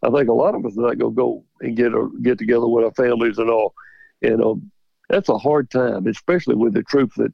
I 0.04 0.10
think 0.10 0.30
a 0.30 0.34
lot 0.34 0.56
of 0.56 0.66
us 0.66 0.78
are 0.78 0.82
not 0.82 0.98
going 0.98 1.14
to 1.14 1.16
go 1.16 1.44
and 1.62 1.78
get 1.78 1.94
a, 1.94 2.10
get 2.22 2.40
together 2.40 2.68
with 2.68 2.86
our 2.86 2.94
families 2.94 3.38
and 3.38 3.50
all. 3.50 3.74
And 4.22 4.42
um, 4.44 4.72
that's 5.12 5.30
a 5.30 5.38
hard 5.38 5.69
time, 5.69 6.08
especially 6.08 6.56
with 6.56 6.74
the 6.74 6.84
troops 6.84 7.15
that 7.17 7.34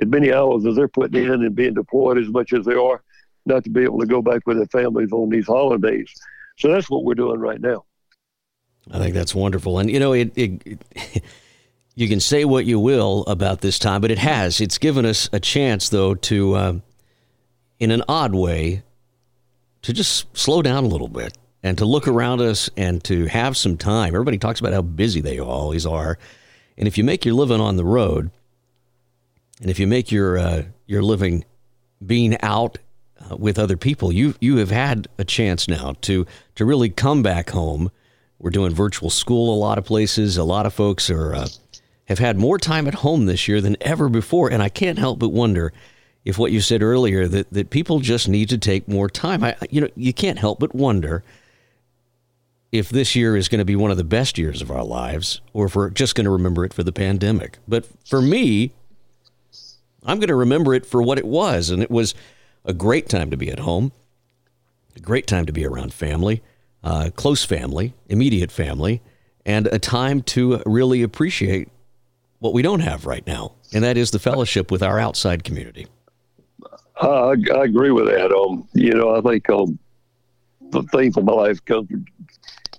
as 0.00 0.08
many 0.08 0.32
hours 0.32 0.64
as 0.64 0.76
they're 0.76 0.88
putting 0.88 1.24
in 1.24 1.30
and 1.30 1.54
being 1.54 1.74
deployed 1.74 2.18
as 2.18 2.28
much 2.28 2.52
as 2.52 2.64
they 2.64 2.74
are, 2.74 3.02
not 3.46 3.64
to 3.64 3.70
be 3.70 3.82
able 3.82 3.98
to 3.98 4.06
go 4.06 4.22
back 4.22 4.46
with 4.46 4.56
their 4.56 4.66
families 4.66 5.12
on 5.12 5.28
these 5.28 5.46
holidays. 5.46 6.12
So 6.58 6.68
that's 6.68 6.88
what 6.88 7.04
we're 7.04 7.14
doing 7.14 7.40
right 7.40 7.60
now. 7.60 7.84
I 8.90 8.98
think 8.98 9.14
that's 9.14 9.34
wonderful. 9.34 9.78
And, 9.78 9.90
you 9.90 10.00
know, 10.00 10.12
it, 10.12 10.32
it, 10.36 10.78
it 10.94 11.24
you 11.94 12.08
can 12.08 12.20
say 12.20 12.44
what 12.44 12.64
you 12.64 12.78
will 12.78 13.24
about 13.26 13.60
this 13.60 13.78
time, 13.78 14.00
but 14.00 14.10
it 14.10 14.18
has. 14.18 14.60
It's 14.60 14.78
given 14.78 15.04
us 15.04 15.28
a 15.32 15.40
chance, 15.40 15.88
though, 15.88 16.14
to, 16.14 16.54
uh, 16.54 16.72
in 17.80 17.90
an 17.90 18.02
odd 18.08 18.34
way, 18.34 18.82
to 19.82 19.92
just 19.92 20.36
slow 20.36 20.62
down 20.62 20.84
a 20.84 20.88
little 20.88 21.08
bit 21.08 21.36
and 21.62 21.76
to 21.78 21.84
look 21.84 22.06
around 22.06 22.40
us 22.40 22.70
and 22.76 23.02
to 23.04 23.26
have 23.26 23.56
some 23.56 23.76
time. 23.76 24.14
Everybody 24.14 24.38
talks 24.38 24.60
about 24.60 24.72
how 24.72 24.82
busy 24.82 25.20
they 25.20 25.40
always 25.40 25.86
are. 25.86 26.18
And 26.78 26.88
if 26.88 26.96
you 26.96 27.04
make 27.04 27.24
your 27.26 27.34
living 27.34 27.60
on 27.60 27.76
the 27.76 27.84
road, 27.84 28.30
and 29.60 29.70
if 29.70 29.78
you 29.78 29.86
make 29.86 30.10
your 30.10 30.38
uh, 30.38 30.62
your 30.86 31.02
living 31.02 31.44
being 32.04 32.40
out 32.40 32.78
uh, 33.20 33.36
with 33.36 33.58
other 33.58 33.76
people, 33.76 34.12
you 34.12 34.34
you 34.40 34.56
have 34.56 34.70
had 34.70 35.08
a 35.18 35.24
chance 35.24 35.68
now 35.68 35.94
to 36.02 36.24
to 36.54 36.64
really 36.64 36.88
come 36.88 37.22
back 37.22 37.50
home. 37.50 37.90
We're 38.38 38.50
doing 38.50 38.72
virtual 38.72 39.10
school 39.10 39.52
a 39.52 39.58
lot 39.58 39.78
of 39.78 39.84
places. 39.84 40.36
A 40.36 40.44
lot 40.44 40.64
of 40.64 40.72
folks 40.72 41.10
are 41.10 41.34
uh, 41.34 41.48
have 42.08 42.18
had 42.18 42.38
more 42.38 42.58
time 42.58 42.88
at 42.88 42.94
home 42.94 43.26
this 43.26 43.48
year 43.48 43.60
than 43.60 43.76
ever 43.80 44.08
before. 44.08 44.50
And 44.50 44.62
I 44.62 44.68
can't 44.68 44.98
help 44.98 45.18
but 45.18 45.28
wonder 45.28 45.72
if 46.24 46.38
what 46.38 46.52
you 46.52 46.60
said 46.60 46.82
earlier 46.82 47.28
that, 47.28 47.52
that 47.52 47.70
people 47.70 48.00
just 48.00 48.28
need 48.28 48.48
to 48.48 48.58
take 48.58 48.88
more 48.88 49.10
time. 49.10 49.44
I, 49.44 49.56
you 49.70 49.80
know, 49.80 49.88
you 49.94 50.12
can't 50.12 50.38
help 50.38 50.58
but 50.58 50.74
wonder 50.74 51.22
if 52.70 52.90
this 52.90 53.16
year 53.16 53.36
is 53.36 53.48
going 53.48 53.60
to 53.60 53.64
be 53.64 53.76
one 53.76 53.90
of 53.90 53.96
the 53.96 54.04
best 54.04 54.38
years 54.38 54.60
of 54.60 54.70
our 54.70 54.84
lives 54.84 55.40
or 55.52 55.66
if 55.66 55.76
we're 55.76 55.90
just 55.90 56.14
going 56.14 56.24
to 56.24 56.30
remember 56.30 56.64
it 56.64 56.74
for 56.74 56.82
the 56.82 56.92
pandemic. 56.92 57.58
But 57.66 57.86
for 58.06 58.20
me, 58.20 58.72
I'm 60.04 60.18
going 60.18 60.28
to 60.28 60.34
remember 60.34 60.74
it 60.74 60.84
for 60.84 61.02
what 61.02 61.18
it 61.18 61.26
was. 61.26 61.70
And 61.70 61.82
it 61.82 61.90
was 61.90 62.14
a 62.64 62.74
great 62.74 63.08
time 63.08 63.30
to 63.30 63.36
be 63.36 63.50
at 63.50 63.60
home, 63.60 63.92
a 64.96 65.00
great 65.00 65.26
time 65.26 65.46
to 65.46 65.52
be 65.52 65.64
around 65.64 65.94
family, 65.94 66.42
uh, 66.84 67.10
close 67.16 67.44
family, 67.44 67.94
immediate 68.08 68.52
family, 68.52 69.00
and 69.44 69.66
a 69.68 69.78
time 69.78 70.22
to 70.22 70.62
really 70.66 71.02
appreciate 71.02 71.68
what 72.38 72.52
we 72.52 72.62
don't 72.62 72.80
have 72.80 73.06
right 73.06 73.26
now, 73.26 73.52
and 73.72 73.82
that 73.82 73.96
is 73.96 74.10
the 74.10 74.18
fellowship 74.18 74.70
with 74.70 74.82
our 74.82 74.98
outside 75.00 75.42
community. 75.42 75.86
Uh, 77.02 77.28
I, 77.28 77.34
I, 77.54 77.64
agree 77.64 77.90
with 77.90 78.06
that. 78.06 78.32
Um, 78.32 78.68
you 78.74 78.92
know, 78.92 79.16
I 79.16 79.20
think 79.20 79.48
um, 79.50 79.78
the 80.70 80.82
theme 80.84 81.12
for 81.12 81.22
my 81.22 81.32
life 81.32 81.64
comes 81.64 81.88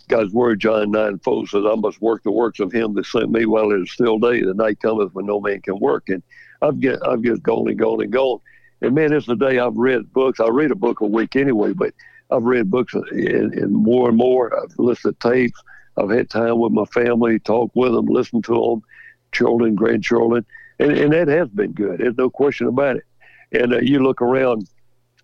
God's 0.10 0.34
word, 0.34 0.60
John 0.60 0.92
9 0.92 1.20
4 1.20 1.48
says, 1.48 1.64
I 1.66 1.76
must 1.76 2.02
work 2.02 2.24
the 2.24 2.32
works 2.32 2.60
of 2.60 2.72
him 2.72 2.94
that 2.96 3.06
sent 3.06 3.32
me 3.32 3.46
while 3.46 3.72
it 3.72 3.82
is 3.82 3.92
still 3.92 4.20
day. 4.20 4.42
The 4.42 4.54
night 4.54 4.80
cometh 4.82 5.14
when 5.14 5.26
no 5.26 5.40
man 5.40 5.62
can 5.62 5.80
work. 5.80 6.10
And 6.10 6.22
I've 6.62 6.80
get, 6.80 7.00
I've 7.08 7.22
just 7.22 7.44
gone 7.44 7.70
and 7.70 7.80
gone 7.80 8.02
and 8.02 8.12
gone. 8.12 8.40
And 8.82 8.96
man, 8.96 9.14
it's 9.14 9.28
the 9.28 9.36
day 9.36 9.60
I've 9.60 9.76
read 9.76 10.12
books. 10.12 10.40
I 10.40 10.50
read 10.50 10.72
a 10.72 10.76
book 10.76 11.00
a 11.02 11.06
week 11.06 11.36
anyway, 11.36 11.74
but 11.74 11.94
I've 12.30 12.44
read 12.44 12.70
books 12.70 12.94
and, 12.94 13.54
and 13.54 13.72
more 13.72 14.10
and 14.10 14.18
more. 14.18 14.54
I've 14.62 14.78
listened 14.78 15.20
to 15.20 15.30
tapes. 15.30 15.62
I've 15.98 16.10
had 16.10 16.30
time 16.30 16.60
with 16.60 16.72
my 16.72 16.86
family, 16.86 17.40
talk 17.40 17.72
with 17.74 17.94
them, 17.94 18.06
listen 18.06 18.42
to 18.44 18.54
them 18.54 18.84
children, 19.32 19.76
grandchildren, 19.76 20.46
and, 20.80 20.92
and 20.92 21.14
that 21.14 21.28
has 21.28 21.50
been 21.50 21.72
good. 21.74 22.00
There's 22.00 22.18
no 22.18 22.30
question 22.30 22.68
about 22.68 22.98
it. 22.98 23.04
And 23.52 23.74
uh, 23.74 23.80
you 23.80 24.00
look 24.00 24.22
around, 24.22 24.68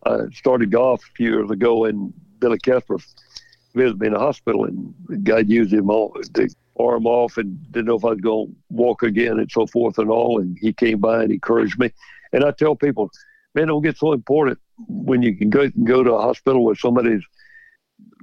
I 0.05 0.17
started 0.33 0.71
golf 0.71 1.03
a 1.03 1.15
few 1.15 1.31
years 1.31 1.51
ago, 1.51 1.85
and 1.85 2.13
Billy 2.39 2.57
Casper 2.59 2.97
visited 3.75 3.99
me 3.99 4.07
in 4.07 4.13
the 4.13 4.19
hospital, 4.19 4.65
and 4.65 4.93
God 5.23 5.49
used 5.49 5.73
him 5.73 5.89
all, 5.89 6.15
to 6.33 6.49
arm 6.79 7.05
off 7.05 7.37
and 7.37 7.71
didn't 7.71 7.85
know 7.87 7.95
if 7.95 8.05
I 8.05 8.09
was 8.09 8.21
going 8.21 8.47
to 8.47 8.55
walk 8.69 9.03
again 9.03 9.39
and 9.39 9.51
so 9.51 9.65
forth 9.67 9.97
and 9.97 10.09
all. 10.09 10.39
And 10.39 10.57
he 10.59 10.73
came 10.73 10.99
by 10.99 11.23
and 11.23 11.31
encouraged 11.31 11.79
me. 11.79 11.91
And 12.33 12.43
I 12.43 12.51
tell 12.51 12.75
people, 12.75 13.09
man, 13.53 13.67
don't 13.67 13.83
get 13.83 13.97
so 13.97 14.13
important 14.13 14.59
when 14.87 15.21
you 15.21 15.35
can 15.35 15.49
go, 15.49 15.69
go 15.83 16.03
to 16.03 16.13
a 16.13 16.21
hospital 16.21 16.65
where 16.65 16.75
somebody's 16.75 17.23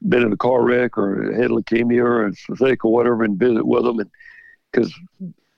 been 0.09 0.23
in 0.23 0.33
a 0.33 0.37
car 0.37 0.63
wreck 0.63 0.99
or 0.99 1.33
had 1.33 1.51
leukemia 1.51 2.05
or 2.05 2.57
sick 2.57 2.85
or 2.85 2.93
whatever 2.93 3.25
and 3.25 3.39
visit 3.39 3.67
with 3.67 3.85
them. 3.85 4.01
And 4.01 4.11
because 4.71 4.93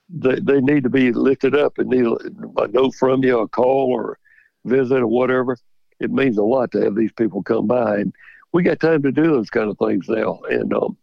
they, 0.09 0.39
they 0.39 0.61
need 0.61 0.83
to 0.83 0.89
be 0.89 1.11
lifted 1.11 1.55
up 1.55 1.77
and 1.77 1.89
need 1.89 2.05
a 2.05 2.67
note 2.67 2.95
from 2.95 3.23
you, 3.23 3.39
a 3.39 3.47
call 3.47 3.91
or 3.91 4.19
visit 4.65 4.99
or 4.99 5.07
whatever. 5.07 5.57
It 5.99 6.11
means 6.11 6.37
a 6.37 6.43
lot 6.43 6.71
to 6.71 6.81
have 6.81 6.95
these 6.95 7.13
people 7.13 7.41
come 7.41 7.67
by, 7.67 7.97
and 7.99 8.13
we 8.55 8.63
got 8.63 8.79
time 8.79 9.03
to 9.03 9.11
do 9.11 9.23
those 9.23 9.49
kind 9.49 9.69
of 9.69 9.77
things 9.77 10.07
now. 10.07 10.39
And 10.49 10.73
um, 10.73 10.95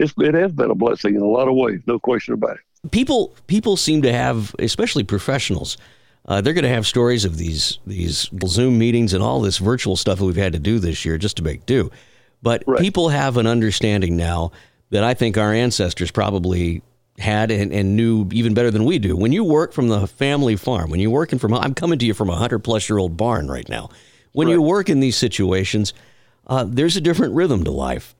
it's, 0.00 0.12
it 0.18 0.34
has 0.34 0.50
been 0.50 0.72
a 0.72 0.74
blessing 0.74 1.14
in 1.14 1.22
a 1.22 1.26
lot 1.26 1.46
of 1.46 1.54
ways, 1.54 1.80
no 1.86 2.00
question 2.00 2.34
about 2.34 2.56
it. 2.56 2.90
People 2.90 3.32
people 3.46 3.76
seem 3.76 4.02
to 4.02 4.12
have, 4.12 4.54
especially 4.58 5.04
professionals, 5.04 5.76
uh, 6.26 6.40
they're 6.40 6.52
going 6.52 6.64
to 6.64 6.68
have 6.68 6.86
stories 6.86 7.24
of 7.24 7.38
these 7.38 7.78
these 7.86 8.28
Zoom 8.46 8.76
meetings 8.78 9.14
and 9.14 9.22
all 9.22 9.40
this 9.40 9.58
virtual 9.58 9.94
stuff 9.94 10.18
that 10.18 10.24
we've 10.24 10.36
had 10.36 10.52
to 10.52 10.58
do 10.58 10.80
this 10.80 11.04
year 11.04 11.16
just 11.16 11.36
to 11.36 11.44
make 11.44 11.64
do. 11.64 11.90
But 12.42 12.64
right. 12.66 12.80
people 12.80 13.08
have 13.08 13.36
an 13.36 13.46
understanding 13.46 14.16
now 14.16 14.50
that 14.90 15.04
I 15.04 15.14
think 15.14 15.38
our 15.38 15.52
ancestors 15.52 16.10
probably 16.10 16.82
had 17.18 17.50
and, 17.50 17.72
and, 17.72 17.96
knew 17.96 18.28
even 18.32 18.52
better 18.52 18.70
than 18.70 18.84
we 18.84 18.98
do. 18.98 19.16
When 19.16 19.32
you 19.32 19.42
work 19.42 19.72
from 19.72 19.88
the 19.88 20.06
family 20.06 20.54
farm, 20.54 20.90
when 20.90 21.00
you're 21.00 21.10
working 21.10 21.38
from, 21.38 21.54
I'm 21.54 21.72
coming 21.72 21.98
to 22.00 22.06
you 22.06 22.14
from 22.14 22.28
a 22.28 22.36
hundred 22.36 22.58
plus 22.58 22.88
year 22.90 22.98
old 22.98 23.16
barn 23.16 23.48
right 23.48 23.68
now. 23.68 23.88
When 24.32 24.48
right. 24.48 24.54
you 24.54 24.62
work 24.62 24.90
in 24.90 25.00
these 25.00 25.16
situations, 25.16 25.94
uh, 26.46 26.64
there's 26.66 26.96
a 26.96 27.00
different 27.00 27.34
rhythm 27.34 27.64
to 27.64 27.70
life. 27.70 28.14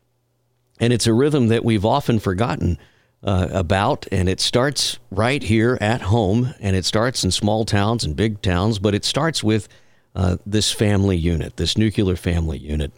And 0.79 0.93
it's 0.93 1.07
a 1.07 1.15
rhythm 1.15 1.49
that 1.49 1.65
we've 1.65 1.85
often 1.85 2.19
forgotten 2.19 2.79
uh, 3.23 3.49
about. 3.51 4.07
And 4.13 4.29
it 4.29 4.41
starts 4.41 4.99
right 5.11 5.43
here 5.43 5.79
at 5.81 6.03
home. 6.03 6.55
And 6.61 6.77
it 6.77 6.85
starts 6.85 7.25
in 7.25 7.31
small 7.31 7.65
towns 7.65 8.05
and 8.05 8.17
big 8.17 8.43
towns, 8.43 8.79
but 8.79 8.95
it 8.95 9.05
starts 9.05 9.43
with 9.43 9.69
uh, 10.15 10.37
this 10.45 10.73
family 10.73 11.17
unit, 11.17 11.57
this 11.57 11.79
nuclear 11.79 12.17
family 12.17 12.59
unit. 12.59 12.93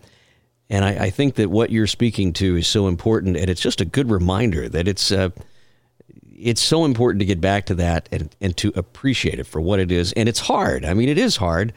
And 0.71 0.85
I, 0.85 1.07
I, 1.07 1.11
think 1.11 1.37
that 1.37 1.51
what 1.51 1.71
you're 1.71 1.87
speaking 1.87 2.33
to 2.35 2.57
is 2.57 2.69
so 2.69 2.87
important. 2.87 3.37
And 3.37 3.49
it's 3.49 3.61
just 3.61 3.81
a 3.81 3.85
good 3.85 4.11
reminder 4.11 4.69
that 4.69 4.88
it's. 4.88 5.11
Uh, 5.11 5.31
it's 6.41 6.62
so 6.62 6.85
important 6.85 7.19
to 7.19 7.27
get 7.27 7.41
back 7.41 7.67
to 7.67 7.75
that 7.75 8.09
and, 8.12 8.35
and 8.41 8.57
to 8.57 8.73
appreciate 8.77 9.41
it 9.41 9.45
for 9.49 9.61
what 9.61 9.81
it 9.81 9.91
is. 9.91 10.12
And 10.12 10.29
it's 10.29 10.38
hard. 10.38 10.85
I 10.85 10.95
mean, 10.95 11.09
it 11.09 11.19
is 11.19 11.37
hard, 11.37 11.73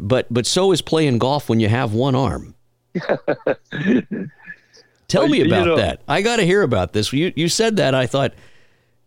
but 0.00 0.26
but 0.32 0.46
so 0.46 0.72
is 0.72 0.80
playing 0.80 1.18
golf 1.18 1.48
when 1.48 1.60
you 1.60 1.68
have 1.68 1.92
one 1.92 2.14
arm. 2.14 2.53
Tell 5.08 5.28
me 5.28 5.42
about 5.42 5.60
you 5.60 5.66
know, 5.66 5.76
that. 5.76 6.00
I 6.08 6.22
got 6.22 6.36
to 6.36 6.44
hear 6.44 6.62
about 6.62 6.92
this. 6.92 7.12
You 7.12 7.32
you 7.36 7.48
said 7.48 7.76
that. 7.76 7.94
I 7.94 8.06
thought, 8.06 8.34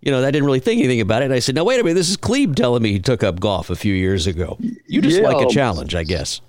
you 0.02 0.12
know, 0.12 0.20
I 0.24 0.32
didn't 0.32 0.46
really 0.46 0.60
think 0.60 0.80
anything 0.80 1.02
about 1.02 1.24
it. 1.24 1.32
I 1.32 1.40
said, 1.40 1.56
now 1.56 1.64
wait 1.64 1.80
a 1.80 1.84
minute. 1.84 1.96
This 1.96 2.10
is 2.10 2.18
Clebe 2.18 2.56
telling 2.56 2.84
me 2.84 2.92
he 2.92 3.00
took 3.00 3.24
up 3.24 3.40
golf 3.40 3.70
a 3.70 3.76
few 3.76 3.94
years 3.94 4.28
ago. 4.28 4.58
You 4.60 5.02
just 5.02 5.20
yeah, 5.20 5.28
like 5.28 5.46
a 5.46 5.50
challenge, 5.50 5.96
I 5.96 6.04
guess. 6.04 6.42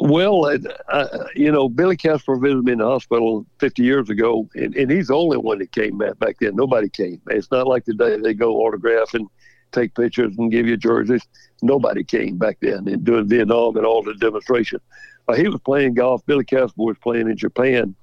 Well, 0.00 0.44
uh, 0.88 1.24
you 1.34 1.50
know, 1.50 1.68
Billy 1.68 1.96
Casper 1.96 2.36
visited 2.36 2.64
me 2.64 2.72
in 2.72 2.78
the 2.78 2.86
hospital 2.86 3.44
50 3.58 3.82
years 3.82 4.08
ago, 4.10 4.48
and, 4.54 4.74
and 4.76 4.90
he's 4.90 5.08
the 5.08 5.14
only 5.14 5.38
one 5.38 5.58
that 5.58 5.72
came 5.72 5.98
back, 5.98 6.18
back 6.20 6.36
then. 6.40 6.54
Nobody 6.54 6.88
came. 6.88 7.20
It's 7.28 7.50
not 7.50 7.66
like 7.66 7.84
today 7.84 8.16
they 8.16 8.32
go 8.32 8.58
autograph 8.58 9.14
and 9.14 9.28
take 9.72 9.94
pictures 9.94 10.34
and 10.38 10.52
give 10.52 10.68
you 10.68 10.76
jerseys. 10.76 11.26
Nobody 11.62 12.04
came 12.04 12.38
back 12.38 12.58
then 12.60 12.86
and 12.86 13.02
doing 13.02 13.28
Vietnam 13.28 13.76
and 13.76 13.84
all 13.84 14.02
the 14.02 14.14
demonstrations. 14.14 14.82
Uh, 15.28 15.34
he 15.34 15.48
was 15.48 15.60
playing 15.60 15.94
golf. 15.94 16.24
Billy 16.26 16.44
Casper 16.44 16.82
was 16.82 16.96
playing 16.98 17.28
in 17.28 17.36
Japan, 17.36 17.94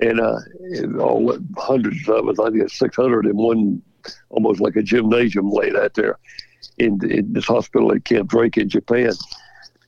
and 0.00 0.20
uh, 0.20 0.38
all 1.00 1.38
hundreds 1.56 2.08
of 2.08 2.28
us, 2.28 2.38
I 2.38 2.50
think 2.50 2.68
600 2.68 3.26
in 3.26 3.36
one, 3.36 3.82
almost 4.30 4.60
like 4.60 4.76
a 4.76 4.82
gymnasium 4.82 5.50
laid 5.50 5.76
out 5.76 5.94
there 5.94 6.18
in, 6.78 6.98
in 7.10 7.32
this 7.32 7.46
hospital 7.46 7.92
at 7.92 8.04
Camp 8.04 8.28
Drake 8.28 8.56
in 8.56 8.68
Japan 8.68 9.12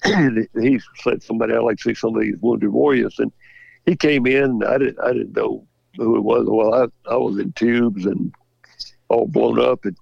and 0.05 0.49
he 0.61 0.81
said 1.03 1.23
somebody 1.23 1.55
I'd 1.55 1.61
like 1.61 1.79
to 1.79 1.83
see 1.83 1.95
some 1.95 2.15
of 2.15 2.23
these 2.23 2.37
wounded 2.41 2.71
warriors, 2.71 3.19
and 3.19 3.33
he 3.87 3.97
came 3.97 4.27
in. 4.27 4.63
I 4.63 4.79
didn't 4.79 5.01
I 5.01 5.13
didn't 5.13 5.35
know 5.35 5.67
who 5.97 6.17
it 6.17 6.21
was. 6.21 6.47
Well, 6.47 6.75
I 6.75 7.11
I 7.11 7.17
was 7.17 7.39
in 7.39 7.53
tubes 7.53 8.05
and 8.05 8.33
all 9.09 9.27
blown 9.27 9.59
up, 9.59 9.85
and 9.85 9.97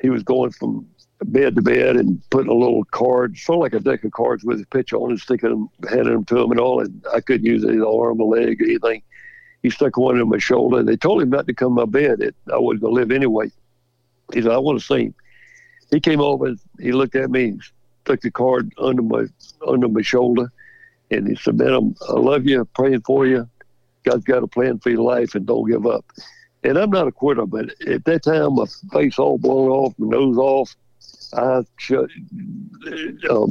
he 0.00 0.08
was 0.08 0.22
going 0.22 0.52
from 0.52 0.86
bed 1.32 1.56
to 1.56 1.62
bed 1.62 1.96
and 1.96 2.22
putting 2.30 2.50
a 2.50 2.54
little 2.54 2.84
card, 2.84 3.36
sort 3.36 3.56
of 3.56 3.60
like 3.62 3.74
a 3.74 3.84
deck 3.84 4.04
of 4.04 4.12
cards 4.12 4.44
with 4.44 4.60
a 4.60 4.66
picture 4.66 4.96
on 4.96 5.10
and 5.10 5.20
sticking 5.20 5.50
them, 5.50 5.68
handing 5.88 6.12
them 6.12 6.24
to 6.26 6.42
him 6.42 6.50
and 6.50 6.60
all. 6.60 6.80
And 6.80 7.04
I 7.12 7.20
couldn't 7.20 7.46
use 7.46 7.64
any 7.64 7.80
arm 7.80 8.20
or 8.20 8.36
leg 8.36 8.60
or 8.60 8.64
anything. 8.64 9.02
He 9.62 9.70
stuck 9.70 9.96
one 9.96 10.18
in 10.18 10.28
my 10.28 10.38
shoulder. 10.38 10.78
And 10.78 10.88
they 10.88 10.96
told 10.96 11.22
him 11.22 11.30
not 11.30 11.46
to 11.46 11.54
come 11.54 11.76
to 11.76 11.86
my 11.86 11.90
bed. 11.90 12.20
It, 12.20 12.34
I 12.52 12.58
wasn't 12.58 12.82
going 12.82 12.94
to 12.94 13.00
live 13.00 13.10
anyway. 13.10 13.50
He 14.32 14.42
said, 14.42 14.52
I 14.52 14.58
want 14.58 14.78
to 14.78 14.84
see 14.84 15.04
him. 15.04 15.14
He 15.90 16.00
came 16.00 16.20
over 16.20 16.46
and 16.46 16.60
he 16.80 16.92
looked 16.92 17.14
at 17.14 17.30
me, 17.30 17.58
took 18.04 18.20
the 18.20 18.30
card 18.30 18.72
under 18.78 19.02
my 19.02 19.26
under 19.66 19.88
my 19.88 20.02
shoulder, 20.02 20.50
and 21.10 21.28
he 21.28 21.36
said, 21.36 21.58
"Man, 21.58 21.94
I 22.08 22.12
love 22.12 22.46
you, 22.46 22.64
praying 22.74 23.02
for 23.02 23.26
you. 23.26 23.48
God's 24.02 24.24
got 24.24 24.42
a 24.42 24.46
plan 24.46 24.78
for 24.78 24.90
your 24.90 25.02
life, 25.02 25.34
and 25.34 25.46
don't 25.46 25.68
give 25.68 25.86
up." 25.86 26.04
And 26.64 26.78
I'm 26.78 26.90
not 26.90 27.06
a 27.06 27.12
quitter, 27.12 27.46
but 27.46 27.70
at 27.86 28.04
that 28.06 28.22
time, 28.22 28.54
my 28.54 28.64
face 28.92 29.18
all 29.18 29.38
blown 29.38 29.68
off, 29.68 29.94
my 29.98 30.08
nose 30.08 30.38
off, 30.38 30.74
eyes 31.36 31.66
shut, 31.78 32.10
um, 33.30 33.50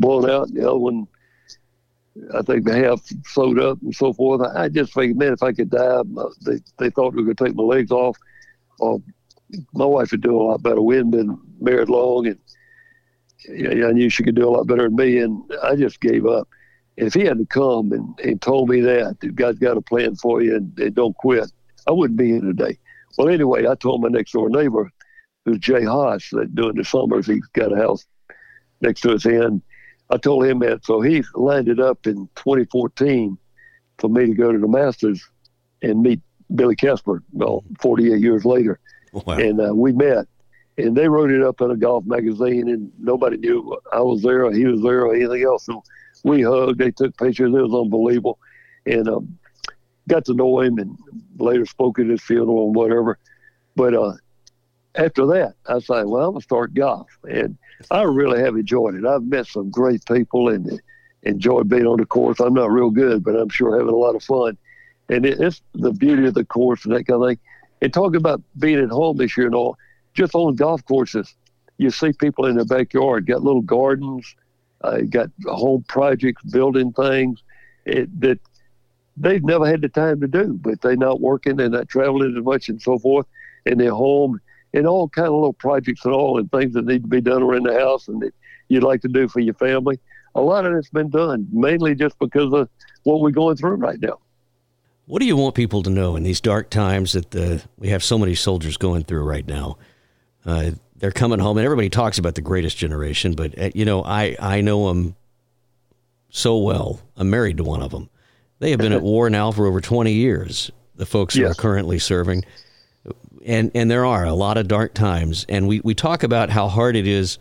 blown 0.00 0.30
out, 0.30 0.52
the 0.52 0.68
other 0.68 0.78
one. 0.78 1.06
I 2.34 2.40
think 2.42 2.64
the 2.64 2.74
half 2.74 3.02
sewed 3.26 3.60
up 3.60 3.78
and 3.82 3.94
so 3.94 4.12
forth. 4.12 4.40
I 4.40 4.68
just 4.68 4.94
figured, 4.94 5.18
man, 5.18 5.34
if 5.34 5.42
I 5.42 5.52
could 5.52 5.70
die, 5.70 6.02
they 6.46 6.58
they 6.78 6.90
thought 6.90 7.14
we 7.14 7.24
to 7.24 7.34
take 7.34 7.54
my 7.54 7.62
legs 7.62 7.90
off. 7.90 8.16
Or 8.78 9.02
my 9.74 9.84
wife 9.84 10.12
would 10.12 10.22
do 10.22 10.34
a 10.34 10.42
lot 10.42 10.62
better. 10.62 10.80
We 10.80 10.96
hadn't 10.96 11.10
been 11.10 11.38
married 11.60 11.88
long, 11.90 12.26
and 12.26 12.38
I 13.86 13.92
knew 13.92 14.08
she 14.08 14.24
could 14.24 14.34
do 14.34 14.48
a 14.48 14.50
lot 14.50 14.66
better 14.66 14.84
than 14.84 14.96
me, 14.96 15.18
and 15.18 15.42
I 15.62 15.76
just 15.76 16.00
gave 16.00 16.26
up. 16.26 16.48
if 16.96 17.14
he 17.14 17.24
hadn't 17.24 17.50
come 17.50 17.92
and, 17.92 18.18
and 18.20 18.40
told 18.40 18.68
me 18.68 18.80
that, 18.80 19.18
that 19.20 19.34
God's 19.34 19.58
got 19.58 19.76
a 19.76 19.82
plan 19.82 20.16
for 20.16 20.42
you 20.42 20.56
and, 20.56 20.78
and 20.78 20.94
don't 20.94 21.16
quit, 21.16 21.50
I 21.86 21.92
wouldn't 21.92 22.18
be 22.18 22.30
here 22.30 22.40
today. 22.40 22.78
Well, 23.18 23.28
anyway, 23.28 23.66
I 23.66 23.74
told 23.74 24.02
my 24.02 24.08
next 24.08 24.32
door 24.32 24.48
neighbor, 24.48 24.90
who's 25.46 25.58
Jay 25.58 25.82
Haas, 25.84 26.28
that 26.32 26.54
during 26.54 26.76
the 26.76 26.84
summers 26.84 27.26
he's 27.26 27.46
got 27.54 27.72
a 27.72 27.76
house 27.76 28.04
next 28.82 29.00
to 29.00 29.12
his 29.12 29.24
inn. 29.24 29.62
I 30.10 30.18
told 30.18 30.44
him 30.44 30.58
that, 30.58 30.84
so 30.84 31.00
he 31.00 31.24
lined 31.34 31.68
it 31.68 31.80
up 31.80 32.06
in 32.06 32.28
2014 32.36 33.38
for 33.98 34.10
me 34.10 34.26
to 34.26 34.34
go 34.34 34.52
to 34.52 34.58
the 34.58 34.68
Masters 34.68 35.26
and 35.82 36.02
meet 36.02 36.20
Billy 36.54 36.76
Casper. 36.76 37.22
Well, 37.32 37.64
48 37.80 38.20
years 38.20 38.44
later, 38.44 38.78
wow. 39.12 39.38
and 39.38 39.58
uh, 39.60 39.74
we 39.74 39.92
met 39.92 40.26
and 40.78 40.96
they 40.96 41.08
wrote 41.08 41.30
it 41.30 41.42
up 41.42 41.60
in 41.60 41.70
a 41.70 41.76
golf 41.76 42.04
magazine, 42.04 42.68
and 42.68 42.92
nobody 42.98 43.38
knew 43.38 43.78
I 43.92 44.00
was 44.00 44.22
there 44.22 44.44
or 44.44 44.52
he 44.52 44.66
was 44.66 44.82
there 44.82 45.06
or 45.06 45.14
anything 45.14 45.42
else. 45.42 45.64
So 45.66 45.82
we 46.22 46.42
hugged. 46.42 46.78
They 46.78 46.90
took 46.90 47.16
pictures. 47.16 47.54
It 47.54 47.62
was 47.62 47.72
unbelievable, 47.72 48.38
and 48.84 49.08
um, 49.08 49.38
got 50.08 50.24
to 50.26 50.34
know 50.34 50.60
him, 50.60 50.78
and 50.78 50.96
later 51.38 51.64
spoke 51.64 51.98
at 51.98 52.06
his 52.06 52.20
funeral 52.20 52.66
and 52.66 52.74
whatever. 52.74 53.18
But 53.74 53.94
uh, 53.94 54.14
after 54.96 55.26
that, 55.26 55.54
I 55.66 55.78
say, 55.78 56.04
"Well, 56.04 56.26
I'm 56.26 56.32
gonna 56.32 56.40
start 56.40 56.74
golf," 56.74 57.08
and 57.28 57.56
I 57.90 58.02
really 58.02 58.40
have 58.40 58.56
enjoyed 58.56 58.94
it. 58.94 59.04
I've 59.04 59.24
met 59.24 59.46
some 59.46 59.70
great 59.70 60.04
people 60.06 60.48
and 60.48 60.80
enjoyed 61.22 61.68
being 61.68 61.86
on 61.86 61.98
the 61.98 62.06
course. 62.06 62.40
I'm 62.40 62.54
not 62.54 62.70
real 62.70 62.90
good, 62.90 63.24
but 63.24 63.36
I'm 63.36 63.48
sure 63.48 63.78
having 63.78 63.92
a 63.92 63.96
lot 63.96 64.14
of 64.14 64.22
fun. 64.22 64.56
And 65.08 65.26
it, 65.26 65.40
it's 65.40 65.62
the 65.74 65.92
beauty 65.92 66.26
of 66.26 66.34
the 66.34 66.44
course 66.44 66.84
and 66.84 66.94
that 66.94 67.06
kind 67.06 67.22
of 67.22 67.28
thing. 67.28 67.38
And 67.82 67.92
talking 67.92 68.16
about 68.16 68.42
being 68.58 68.78
at 68.78 68.90
home 68.90 69.16
this 69.16 69.36
year 69.36 69.46
and 69.46 69.54
all, 69.54 69.76
just 70.14 70.34
on 70.34 70.56
golf 70.56 70.84
courses, 70.86 71.34
you 71.78 71.90
see 71.90 72.12
people 72.12 72.46
in 72.46 72.56
their 72.56 72.64
backyard 72.64 73.26
got 73.26 73.42
little 73.42 73.60
gardens, 73.60 74.34
uh, 74.80 75.00
got 75.10 75.30
home 75.46 75.84
projects, 75.88 76.42
building 76.44 76.92
things 76.92 77.42
it, 77.84 78.20
that 78.20 78.38
they've 79.16 79.44
never 79.44 79.66
had 79.66 79.82
the 79.82 79.88
time 79.88 80.20
to 80.20 80.26
do, 80.26 80.58
but 80.60 80.80
they're 80.80 80.96
not 80.96 81.20
working 81.20 81.60
and 81.60 81.72
not 81.72 81.88
traveling 81.88 82.36
as 82.36 82.44
much 82.44 82.68
and 82.68 82.80
so 82.80 82.98
forth, 82.98 83.26
and 83.66 83.80
they're 83.80 83.90
home 83.90 84.40
and 84.76 84.86
all 84.86 85.08
kind 85.08 85.26
of 85.26 85.34
little 85.34 85.52
projects 85.54 86.04
and 86.04 86.14
all 86.14 86.38
and 86.38 86.50
things 86.52 86.74
that 86.74 86.84
need 86.84 87.02
to 87.02 87.08
be 87.08 87.20
done 87.20 87.42
around 87.42 87.64
the 87.64 87.72
house 87.72 88.08
and 88.08 88.20
that 88.22 88.32
you'd 88.68 88.82
like 88.82 89.00
to 89.00 89.08
do 89.08 89.26
for 89.26 89.40
your 89.40 89.54
family. 89.54 89.98
A 90.34 90.40
lot 90.40 90.66
of 90.66 90.74
it's 90.74 90.90
been 90.90 91.08
done 91.08 91.48
mainly 91.50 91.94
just 91.94 92.18
because 92.18 92.52
of 92.52 92.68
what 93.04 93.20
we're 93.20 93.30
going 93.30 93.56
through 93.56 93.76
right 93.76 93.98
now. 94.00 94.18
What 95.06 95.20
do 95.20 95.26
you 95.26 95.36
want 95.36 95.54
people 95.54 95.82
to 95.84 95.90
know 95.90 96.14
in 96.14 96.24
these 96.24 96.40
dark 96.40 96.68
times 96.68 97.12
that 97.12 97.30
the, 97.30 97.62
we 97.78 97.88
have 97.88 98.04
so 98.04 98.18
many 98.18 98.34
soldiers 98.34 98.76
going 98.76 99.04
through 99.04 99.22
right 99.22 99.46
now? 99.46 99.78
Uh, 100.44 100.72
they're 100.96 101.12
coming 101.12 101.38
home, 101.38 101.58
and 101.58 101.64
everybody 101.64 101.88
talks 101.88 102.18
about 102.18 102.34
the 102.34 102.40
greatest 102.40 102.76
generation, 102.76 103.34
but 103.34 103.58
uh, 103.58 103.70
you 103.74 103.84
know, 103.84 104.02
I 104.02 104.36
I 104.40 104.60
know 104.62 104.88
them 104.88 105.14
so 106.30 106.58
well. 106.58 107.00
I'm 107.16 107.30
married 107.30 107.58
to 107.58 107.64
one 107.64 107.82
of 107.82 107.90
them. 107.90 108.08
They 108.58 108.70
have 108.70 108.80
been 108.80 108.92
at 108.92 109.02
war 109.14 109.28
now 109.28 109.52
for 109.52 109.66
over 109.66 109.80
20 109.80 110.12
years. 110.12 110.70
The 110.94 111.06
folks 111.06 111.34
who 111.34 111.42
yes. 111.42 111.50
are 111.50 111.54
currently 111.54 111.98
serving, 111.98 112.44
and 113.44 113.70
and 113.74 113.90
there 113.90 114.04
are 114.04 114.24
a 114.24 114.34
lot 114.34 114.56
of 114.56 114.68
dark 114.68 114.94
times, 114.94 115.46
and 115.48 115.68
we 115.68 115.80
we 115.80 115.94
talk 115.94 116.22
about 116.22 116.50
how 116.50 116.68
hard 116.68 116.96
it 116.96 117.06
is 117.06 117.38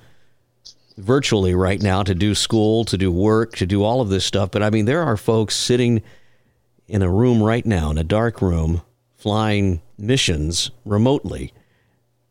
virtually 0.97 1.54
right 1.54 1.82
now 1.82 2.04
to 2.04 2.15
do 2.15 2.34
school, 2.34 2.86
to 2.86 2.97
do 2.97 3.12
work, 3.12 3.56
to 3.58 3.65
do 3.65 3.84
all 3.84 4.01
of 4.01 4.10
this 4.10 4.25
stuff. 4.25 4.51
But 4.51 4.63
I 4.63 4.69
mean, 4.69 4.86
there 4.86 5.04
are 5.04 5.17
folks 5.17 5.56
sitting 5.56 6.01
in 6.88 7.01
a 7.01 7.10
room 7.10 7.41
right 7.41 7.65
now, 7.65 7.91
in 7.91 7.97
a 7.97 8.04
dark 8.04 8.41
room, 8.41 8.82
flying 9.15 9.82
missions 9.97 10.71
remotely. 10.86 11.54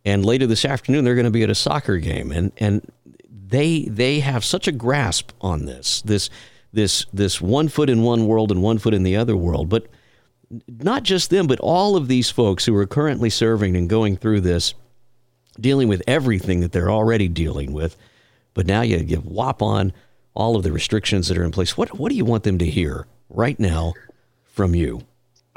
And 0.05 0.25
later 0.25 0.47
this 0.47 0.65
afternoon 0.65 1.05
they're 1.05 1.15
going 1.15 1.25
to 1.25 1.31
be 1.31 1.43
at 1.43 1.51
a 1.51 1.55
soccer 1.55 1.99
game. 1.99 2.31
And 2.31 2.53
and 2.59 2.91
they 3.29 3.85
they 3.85 4.21
have 4.21 4.45
such 4.45 4.69
a 4.69 4.73
grasp 4.73 5.33
on 5.41 5.65
this 5.65 6.03
this 6.03 6.31
this 6.73 7.07
this 7.13 7.41
one 7.41 7.69
foot 7.69 7.91
in 7.91 8.03
one 8.03 8.27
world 8.27 8.51
and 8.51 8.63
one 8.63 8.79
foot 8.79 8.95
in 8.95 9.03
the 9.03 9.17
other 9.17 9.37
world. 9.37 9.69
But 9.69 9.87
not 10.69 11.03
just 11.03 11.31
them 11.31 11.47
but 11.47 11.61
all 11.61 11.97
of 11.97 12.09
these 12.09 12.31
folks 12.31 12.65
who 12.65 12.75
are 12.75 12.87
currently 12.87 13.31
serving 13.31 13.77
and 13.77 13.89
going 13.89 14.17
through 14.17 14.41
this 14.41 14.75
dealing 15.61 15.89
with 15.89 16.03
everything 16.07 16.61
that 16.61 16.73
they're 16.73 16.91
already 16.91 17.29
dealing 17.29 17.73
with 17.73 17.97
but 18.53 18.67
now 18.67 18.83
you 18.83 19.03
give 19.03 19.25
whop 19.25 19.63
on 19.63 19.93
all 20.35 20.57
of 20.57 20.63
the 20.63 20.73
restrictions 20.73 21.29
that 21.29 21.39
are 21.39 21.45
in 21.45 21.53
place 21.53 21.77
what 21.77 21.99
what 21.99 22.11
do 22.11 22.17
you 22.17 22.25
want 22.25 22.43
them 22.43 22.59
to 22.59 22.67
hear 22.67 23.07
right 23.29 23.59
now 23.59 23.93
from 24.45 24.75
you 24.75 25.03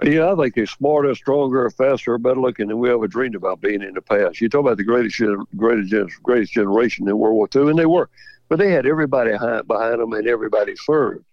Yeah, 0.03 0.31
I 0.31 0.36
think 0.36 0.53
they're 0.53 0.67
smarter, 0.67 1.15
stronger, 1.15 1.67
faster, 1.71 2.17
better 2.19 2.39
looking 2.39 2.67
than 2.67 2.77
we 2.77 2.91
ever 2.91 3.07
dreamed 3.07 3.33
about 3.33 3.62
being 3.62 3.81
in 3.81 3.95
the 3.95 4.01
past. 4.01 4.39
You 4.39 4.47
talk 4.47 4.62
about 4.62 4.77
the 4.77 4.83
greatest, 4.83 5.19
greatest, 5.55 6.21
greatest 6.21 6.53
generation 6.53 7.07
in 7.07 7.17
World 7.17 7.36
War 7.36 7.49
II, 7.55 7.71
and 7.71 7.79
they 7.79 7.88
were, 7.88 8.07
but 8.47 8.60
they 8.60 8.71
had 8.71 8.86
everybody 8.86 9.31
behind 9.31 9.99
them 9.99 10.13
and 10.13 10.27
everybody 10.27 10.75
served. 10.75 11.25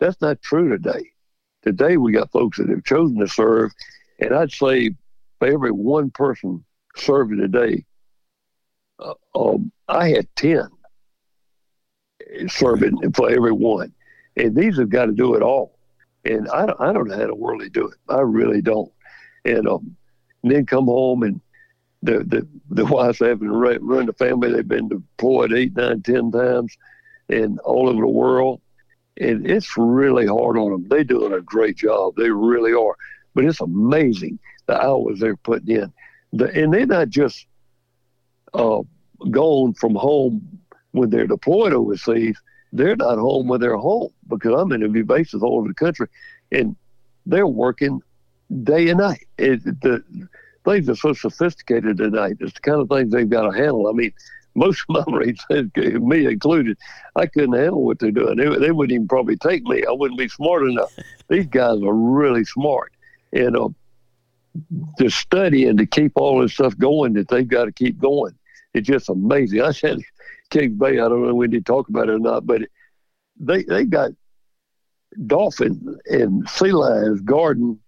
That's 0.00 0.20
not 0.20 0.42
true 0.42 0.68
today. 0.68 1.09
Today 1.62 1.96
we 1.96 2.12
got 2.12 2.32
folks 2.32 2.58
that 2.58 2.68
have 2.68 2.84
chosen 2.84 3.18
to 3.18 3.28
serve, 3.28 3.72
and 4.18 4.34
I'd 4.34 4.52
say 4.52 4.90
for 5.38 5.48
every 5.48 5.70
one 5.70 6.10
person 6.10 6.64
serving 6.96 7.38
today, 7.38 7.84
uh, 8.98 9.14
um, 9.34 9.70
I 9.88 10.08
had 10.08 10.28
ten 10.36 10.68
serving 12.48 13.12
for 13.12 13.30
every 13.30 13.52
one, 13.52 13.92
and 14.36 14.54
these 14.54 14.78
have 14.78 14.90
got 14.90 15.06
to 15.06 15.12
do 15.12 15.34
it 15.34 15.42
all 15.42 15.78
and 16.24 16.48
I 16.48 16.66
don't, 16.66 16.80
I 16.80 16.92
don't 16.92 17.08
know 17.08 17.16
how 17.16 17.26
to 17.26 17.36
really 17.36 17.68
do 17.68 17.88
it. 17.88 17.94
I 18.08 18.20
really 18.20 18.60
don't. 18.60 18.92
And, 19.44 19.66
um, 19.66 19.96
and 20.42 20.52
then 20.52 20.66
come 20.66 20.86
home 20.86 21.22
and 21.22 21.40
the 22.02 22.24
the 22.24 22.48
the 22.70 22.84
wives 22.92 23.18
having 23.18 23.48
run 23.48 24.06
the 24.06 24.12
family. 24.14 24.52
They've 24.52 24.66
been 24.66 24.88
deployed 24.88 25.52
eight, 25.52 25.76
nine, 25.76 26.02
ten 26.02 26.30
times, 26.30 26.76
and 27.28 27.58
all 27.60 27.88
over 27.88 28.00
the 28.00 28.06
world. 28.06 28.60
And 29.20 29.48
it's 29.48 29.76
really 29.76 30.26
hard 30.26 30.56
on 30.56 30.72
them. 30.72 30.88
They're 30.88 31.04
doing 31.04 31.32
a 31.32 31.40
great 31.40 31.76
job. 31.76 32.14
They 32.16 32.30
really 32.30 32.72
are. 32.72 32.96
But 33.34 33.44
it's 33.44 33.60
amazing 33.60 34.38
the 34.66 34.80
hours 34.80 35.20
they're 35.20 35.36
putting 35.36 35.76
in. 35.76 35.92
The, 36.32 36.46
and 36.46 36.72
they're 36.72 36.86
not 36.86 37.10
just 37.10 37.46
uh, 38.54 38.80
gone 39.30 39.74
from 39.74 39.94
home 39.94 40.60
when 40.92 41.10
they're 41.10 41.26
deployed 41.26 41.72
overseas 41.72 42.40
they're 42.72 42.96
not 42.96 43.18
home 43.18 43.48
when 43.48 43.60
they're 43.60 43.76
home 43.76 44.10
because 44.28 44.54
I'm 44.54 44.72
interviewing 44.72 45.06
bases 45.06 45.42
all 45.42 45.58
over 45.58 45.68
the 45.68 45.74
country, 45.74 46.06
and 46.52 46.76
they're 47.26 47.46
working 47.46 48.00
day 48.62 48.88
and 48.88 49.00
night. 49.00 49.26
It, 49.38 49.62
the 49.64 50.02
things 50.64 50.88
are 50.88 50.96
so 50.96 51.12
sophisticated 51.12 51.98
tonight. 51.98 52.36
It's 52.40 52.54
the 52.54 52.60
kind 52.60 52.80
of 52.80 52.88
things 52.88 53.12
they've 53.12 53.28
got 53.28 53.50
to 53.50 53.56
handle. 53.56 53.88
I 53.88 53.92
mean, 53.92 54.12
most 54.54 54.84
rates, 55.08 55.44
me 55.74 56.26
included, 56.26 56.78
I 57.16 57.26
couldn't 57.26 57.54
handle 57.54 57.84
what 57.84 57.98
they're 57.98 58.10
doing. 58.10 58.36
They, 58.36 58.48
they 58.58 58.70
wouldn't 58.70 58.94
even 58.94 59.08
probably 59.08 59.36
take 59.36 59.62
me. 59.64 59.84
I 59.86 59.92
wouldn't 59.92 60.18
be 60.18 60.28
smart 60.28 60.62
enough. 60.62 60.94
These 61.28 61.46
guys 61.46 61.82
are 61.82 61.94
really 61.94 62.44
smart, 62.44 62.92
and 63.32 63.56
uh, 63.56 63.68
to 64.98 65.08
study 65.08 65.66
and 65.66 65.78
to 65.78 65.86
keep 65.86 66.12
all 66.16 66.40
this 66.40 66.54
stuff 66.54 66.76
going 66.76 67.12
that 67.14 67.28
they've 67.28 67.46
got 67.46 67.66
to 67.66 67.72
keep 67.72 67.98
going. 67.98 68.34
It's 68.74 68.86
just 68.86 69.08
amazing. 69.08 69.62
I 69.62 69.72
said 69.72 69.98
Kings 70.50 70.78
Bay. 70.78 70.94
I 70.94 71.08
don't 71.08 71.26
know 71.26 71.34
when 71.34 71.50
they 71.50 71.60
talk 71.60 71.88
about 71.88 72.08
it 72.08 72.14
or 72.14 72.18
not, 72.18 72.46
but 72.46 72.62
they 73.38 73.62
they 73.64 73.84
got 73.84 74.10
dolphins 75.26 75.98
and 76.06 76.48
sea 76.48 76.72
lions 76.72 77.20
guarding 77.22 77.78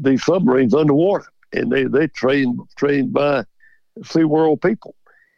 these 0.00 0.24
submarines 0.24 0.74
underwater, 0.74 1.26
and 1.52 1.70
they 1.70 1.84
they 1.84 2.08
trained 2.08 2.60
trained 2.76 3.12
by 3.12 3.44
SeaWorld 4.00 4.62
people, 4.62 4.94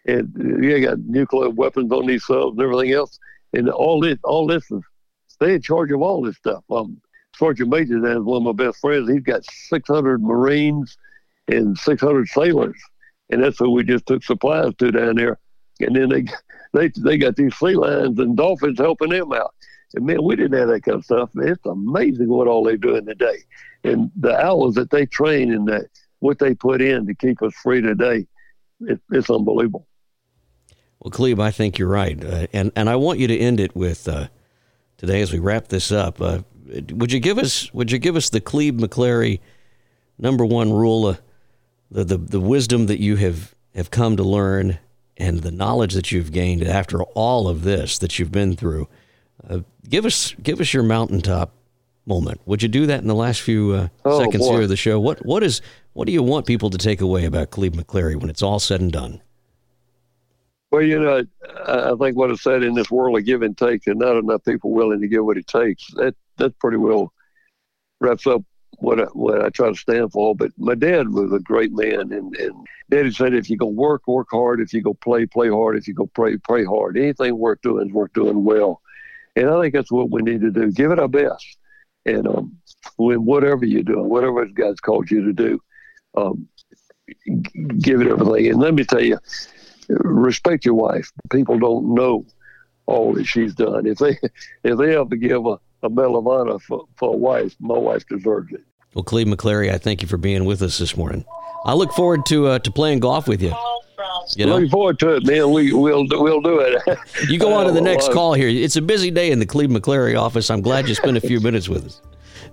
and 0.07 0.33
you 0.63 0.81
got 0.85 0.99
nuclear 1.01 1.51
weapons 1.51 1.91
on 1.93 2.07
these 2.07 2.25
subs 2.25 2.53
and 2.53 2.63
everything 2.63 2.93
else, 2.93 3.19
and 3.53 3.69
all 3.71 4.01
this 4.01 4.19
all 4.25 4.47
this 4.47 4.71
is 4.71 4.83
they 5.41 5.55
in 5.55 5.63
charge 5.63 5.91
of 5.91 6.01
all 6.03 6.23
this 6.23 6.37
stuff. 6.37 6.65
Um, 6.71 7.01
Sergeant 7.35 7.69
Major 7.69 7.99
is 7.99 8.21
one 8.21 8.47
of 8.47 8.57
my 8.57 8.65
best 8.65 8.79
friends. 8.81 9.11
He's 9.11 9.21
got 9.21 9.45
600 9.45 10.23
Marines 10.23 10.97
and 11.49 11.77
600 11.77 12.29
sailors, 12.29 12.81
and 13.29 13.43
that's 13.43 13.59
who 13.59 13.71
we 13.71 13.85
just 13.85 14.07
took 14.07 14.25
supplies 14.25 14.73
to 14.79 14.91
down 14.91 15.17
there 15.17 15.39
and 15.81 15.95
then 15.95 16.09
they 16.09 16.25
they 16.73 16.93
they 17.03 17.19
got 17.19 17.37
these 17.37 17.55
sea 17.57 17.75
lions 17.75 18.19
and 18.19 18.37
dolphins 18.37 18.79
helping 18.79 19.11
them 19.11 19.33
out. 19.33 19.55
And 19.95 20.07
man, 20.07 20.23
we 20.23 20.37
didn't 20.37 20.59
have 20.59 20.69
that 20.69 20.83
kind 20.83 20.97
of 20.97 21.05
stuff. 21.05 21.31
It's 21.37 21.65
amazing 21.65 22.29
what 22.29 22.49
all 22.49 22.65
they're 22.65 22.77
doing 22.77 23.07
today, 23.07 23.39
and 23.85 24.11
the 24.17 24.37
hours 24.37 24.75
that 24.75 24.91
they 24.91 25.07
train 25.07 25.53
and 25.53 25.67
that 25.69 25.87
what 26.21 26.39
they 26.39 26.55
put 26.55 26.81
in 26.81 27.07
to 27.07 27.15
keep 27.15 27.43
us 27.43 27.55
free 27.63 27.81
today. 27.81 28.27
It, 28.81 29.01
it's 29.11 29.31
unbelievable. 29.31 29.87
Well, 31.07 31.13
Clebe, 31.13 31.39
I 31.39 31.53
think 31.53 31.79
you're 31.79 31.87
right, 31.87 32.21
uh, 32.25 32.49
and 32.53 32.73
and 32.75 32.91
I 32.91 32.97
want 32.97 33.21
you 33.21 33.29
to 33.29 33.39
end 33.39 33.61
it 33.61 33.77
with 33.77 34.09
uh, 34.09 34.27
today 34.97 35.21
as 35.21 35.33
we 35.33 35.39
wrap 35.39 35.69
this 35.69 35.93
up. 35.93 36.21
Uh, 36.21 36.41
would 36.91 37.13
you 37.13 37.21
give 37.21 37.39
us 37.39 37.73
Would 37.73 37.93
you 37.93 38.01
give 38.01 38.17
us 38.17 38.29
the 38.29 38.41
Clebe 38.41 38.81
McClary 38.81 39.39
number 40.19 40.45
one 40.45 40.73
rule, 40.73 41.07
uh, 41.07 41.15
the 41.93 42.03
the 42.03 42.19
the 42.19 42.41
wisdom 42.41 42.87
that 42.87 43.01
you 43.01 43.15
have 43.15 43.55
have 43.77 43.93
come 43.93 44.17
to 44.17 44.25
learn 44.25 44.81
and 45.17 45.43
the 45.43 45.53
knowledge 45.53 45.95
that 45.95 46.11
you've 46.11 46.33
gained 46.33 46.65
after 46.65 47.05
all 47.05 47.47
of 47.47 47.63
this 47.63 47.99
that 47.99 48.19
you've 48.19 48.33
been 48.33 48.57
through. 48.57 48.89
Uh, 49.49 49.61
give 49.89 50.05
us 50.05 50.35
give 50.43 50.61
us 50.61 50.75
your 50.75 50.83
mountaintop 50.83 51.55
moment. 52.05 52.41
Would 52.47 52.65
you 52.65 52.69
do 52.69 52.85
that 52.87 53.01
in 53.01 53.07
the 53.07 53.15
last 53.15 53.43
few 53.43 53.71
uh, 53.75 53.89
oh, 54.05 54.19
seconds 54.19 54.45
boy. 54.45 54.55
here 54.55 54.63
of 54.63 54.69
the 54.71 54.77
show? 54.77 54.99
What 54.99 55.25
what 55.25 55.45
is 55.45 55.63
what 55.93 56.07
do 56.07 56.13
you 56.13 56.25
want 56.25 56.47
people 56.47 56.71
to 56.71 56.79
take 56.79 57.01
away 57.01 57.27
about 57.27 57.53
Clebe 57.53 57.77
McClary 57.77 58.17
when 58.17 58.29
it's 58.29 58.43
all 58.43 58.59
said 58.59 58.81
and 58.81 58.91
done? 58.91 59.23
Well, 60.77 60.85
you 60.85 61.01
know, 61.01 61.25
I 61.67 61.95
think 61.99 62.19
what 62.19 62.31
I 62.31 62.35
said 62.35 62.63
in 62.63 62.75
this 62.75 62.91
world 62.91 63.17
of 63.17 63.25
give 63.25 63.41
and 63.41 63.57
take, 63.57 63.87
and 63.87 63.99
not 63.99 64.19
enough 64.19 64.45
people 64.45 64.73
willing 64.73 65.01
to 65.01 65.09
give 65.09 65.25
what 65.25 65.39
it 65.39 65.47
takes. 65.47 65.87
That 65.95 66.15
that 66.37 66.59
pretty 66.59 66.77
well 66.77 67.15
wraps 67.99 68.27
up 68.27 68.43
what 68.77 69.01
I, 69.01 69.05
what 69.05 69.43
I 69.43 69.49
try 69.49 69.71
to 69.71 69.75
stand 69.75 70.13
for. 70.13 70.37
But 70.37 70.51
my 70.59 70.75
dad 70.75 71.09
was 71.09 71.33
a 71.33 71.39
great 71.39 71.73
man, 71.73 72.13
and 72.13 72.37
and 72.37 72.67
Daddy 72.91 73.11
said, 73.11 73.33
if 73.33 73.49
you 73.49 73.57
go 73.57 73.69
work, 73.69 74.07
work 74.07 74.27
hard. 74.31 74.61
If 74.61 74.75
you 74.75 74.83
go 74.83 74.93
play, 74.93 75.25
play 75.25 75.49
hard. 75.49 75.79
If 75.79 75.89
you 75.89 75.95
go 75.95 76.11
pray, 76.15 76.37
pray 76.37 76.67
hard. 76.67 76.99
Anything 76.99 77.39
worth 77.39 77.63
doing 77.63 77.89
is 77.89 77.95
worth 77.95 78.13
doing 78.13 78.45
well. 78.45 78.83
And 79.35 79.49
I 79.49 79.59
think 79.63 79.73
that's 79.73 79.91
what 79.91 80.11
we 80.11 80.21
need 80.21 80.43
to 80.43 80.51
do. 80.51 80.71
Give 80.73 80.91
it 80.91 80.99
our 80.99 81.09
best. 81.09 81.57
And 82.05 82.29
um, 82.29 82.59
when 82.99 83.25
whatever 83.25 83.65
you're 83.65 83.83
doing, 83.83 84.11
whatever 84.11 84.45
God's 84.45 84.81
called 84.81 85.11
you 85.11 85.25
to 85.25 85.33
do, 85.33 85.59
um, 86.19 86.47
give 87.81 88.03
it 88.03 88.09
everything. 88.09 88.51
And 88.51 88.61
let 88.61 88.75
me 88.75 88.85
tell 88.85 89.03
you, 89.03 89.19
respect 89.89 90.65
your 90.65 90.75
wife. 90.75 91.13
People 91.31 91.59
don't 91.59 91.95
know 91.95 92.25
all 92.87 93.13
that 93.15 93.25
she's 93.25 93.55
done. 93.55 93.87
If 93.87 93.99
they 93.99 94.19
if 94.65 94.79
they 94.79 94.97
ever 94.97 95.17
give 95.17 95.47
a, 95.47 95.59
a 95.83 95.91
medal 95.91 96.19
of 96.19 96.27
honor 96.27 96.59
for, 96.59 96.85
for 96.97 97.15
a 97.15 97.17
wife, 97.17 97.55
my 97.61 97.77
wife 97.77 98.07
deserves 98.09 98.53
it. 98.53 98.63
Well, 98.95 99.05
Clebe 99.05 99.29
McClary, 99.29 99.71
I 99.71 99.79
thank 99.79 100.01
you 100.01 100.09
for 100.09 100.17
being 100.17 100.45
with 100.47 100.63
us 100.63 100.79
this 100.79 100.97
morning. 100.97 101.25
I 101.65 101.75
look 101.75 101.93
forward 101.93 102.25
to 102.27 102.47
uh, 102.47 102.59
to 102.61 102.71
playing 102.71 103.01
golf 103.01 103.29
with 103.29 103.43
you. 103.43 103.55
You 104.37 104.47
know? 104.47 104.55
Looking 104.55 104.71
forward 104.71 104.99
to 105.01 105.17
it, 105.17 105.27
man. 105.27 105.51
We 105.53 105.73
we'll 105.73 106.07
we'll 106.11 106.41
do 106.41 106.61
it. 106.61 106.99
you 107.29 107.39
go 107.39 107.53
on 107.53 107.67
to 107.67 107.73
the 107.73 107.81
next 107.93 108.13
call 108.13 108.35
here. 108.35 108.49
It's 108.49 108.77
a 108.77 108.83
busy 108.83 109.11
day 109.11 109.31
in 109.31 109.39
the 109.39 109.47
Clebe 109.47 109.71
McClary 109.71 110.19
office. 110.19 110.51
I'm 110.51 110.63
glad 110.63 110.89
you 110.89 110.95
spent 110.95 111.17
a 111.17 111.21
few 111.21 111.41
minutes 111.41 111.69
with 111.69 111.87
us. 111.87 112.01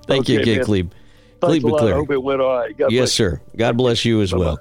Thank 0.06 0.26
okay, 0.26 0.34
you 0.34 0.40
again, 0.42 0.58
man. 0.58 0.66
Clebe. 0.66 0.92
Clebe 1.42 1.64
McClary. 1.64 1.92
I 1.92 1.96
hope 1.96 2.12
it 2.12 2.22
went 2.22 2.42
all 2.42 2.58
right. 2.60 2.78
God 2.78 2.92
yes, 2.92 3.12
sir. 3.12 3.42
God 3.56 3.78
bless 3.78 4.06
you 4.06 4.22
as 4.22 4.32
Bye-bye. 4.32 4.44
well. 4.44 4.60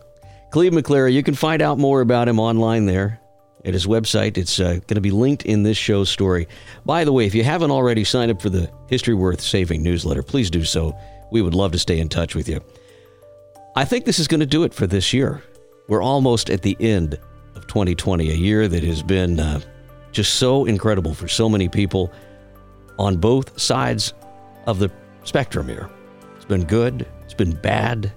Clebe 0.53 0.75
McClary. 0.75 1.15
You 1.15 1.23
can 1.23 1.35
find 1.35 1.63
out 1.63 1.79
more 1.79 2.03
about 2.03 2.29
him 2.29 2.39
online 2.39 2.85
there 2.85 3.19
at 3.65 3.73
his 3.73 3.87
website. 3.87 4.37
It's 4.37 4.61
uh, 4.61 4.75
going 4.75 4.97
to 4.97 5.01
be 5.01 5.11
linked 5.11 5.47
in 5.47 5.63
this 5.63 5.79
show's 5.79 6.11
story. 6.11 6.47
By 6.85 7.05
the 7.05 7.13
way, 7.13 7.25
if 7.25 7.35
you 7.35 7.43
haven't 7.43 7.71
already 7.71 8.05
signed 8.05 8.31
up 8.31 8.43
for 8.43 8.51
the 8.51 8.71
History 8.87 9.15
Worth 9.15 9.41
Saving 9.41 9.83
newsletter, 9.83 10.23
please 10.23 10.51
do 10.51 10.63
so. 10.63 10.95
We 11.31 11.41
would 11.41 11.55
love 11.55 11.73
to 11.73 11.79
stay 11.79 11.99
in 11.99 12.11
touch 12.11 12.35
with 12.35 12.51
you. 12.51 12.61
I 13.77 13.87
think 13.87 14.05
this 14.05 14.19
is 14.19 14.29
going 14.29 14.41
to 14.41 14.47
do 14.47 14.63
it 14.65 14.75
for 14.75 14.87
this 14.87 15.15
year. 15.15 15.43
We're 15.89 16.03
almost 16.03 16.51
at 16.51 16.61
the 16.61 16.77
end 16.81 17.19
of 17.55 17.67
2020, 17.67 18.31
a 18.31 18.35
year 18.35 18.69
that 18.69 18.83
has 18.83 19.03
been 19.03 19.41
uh, 19.41 19.61
just 20.13 20.35
so 20.35 20.67
incredible 20.67 21.15
for 21.15 21.29
so 21.29 21.49
many 21.49 21.71
people 21.71 22.13
on 22.99 23.17
both 23.17 23.59
sides 23.59 24.13
of 24.67 24.79
the 24.79 24.93
spectrum 25.25 25.67
here. 25.67 25.89
It's 26.37 26.45
been 26.45 26.65
good, 26.65 27.07
it's 27.25 27.33
been 27.33 27.55
bad, 27.55 28.13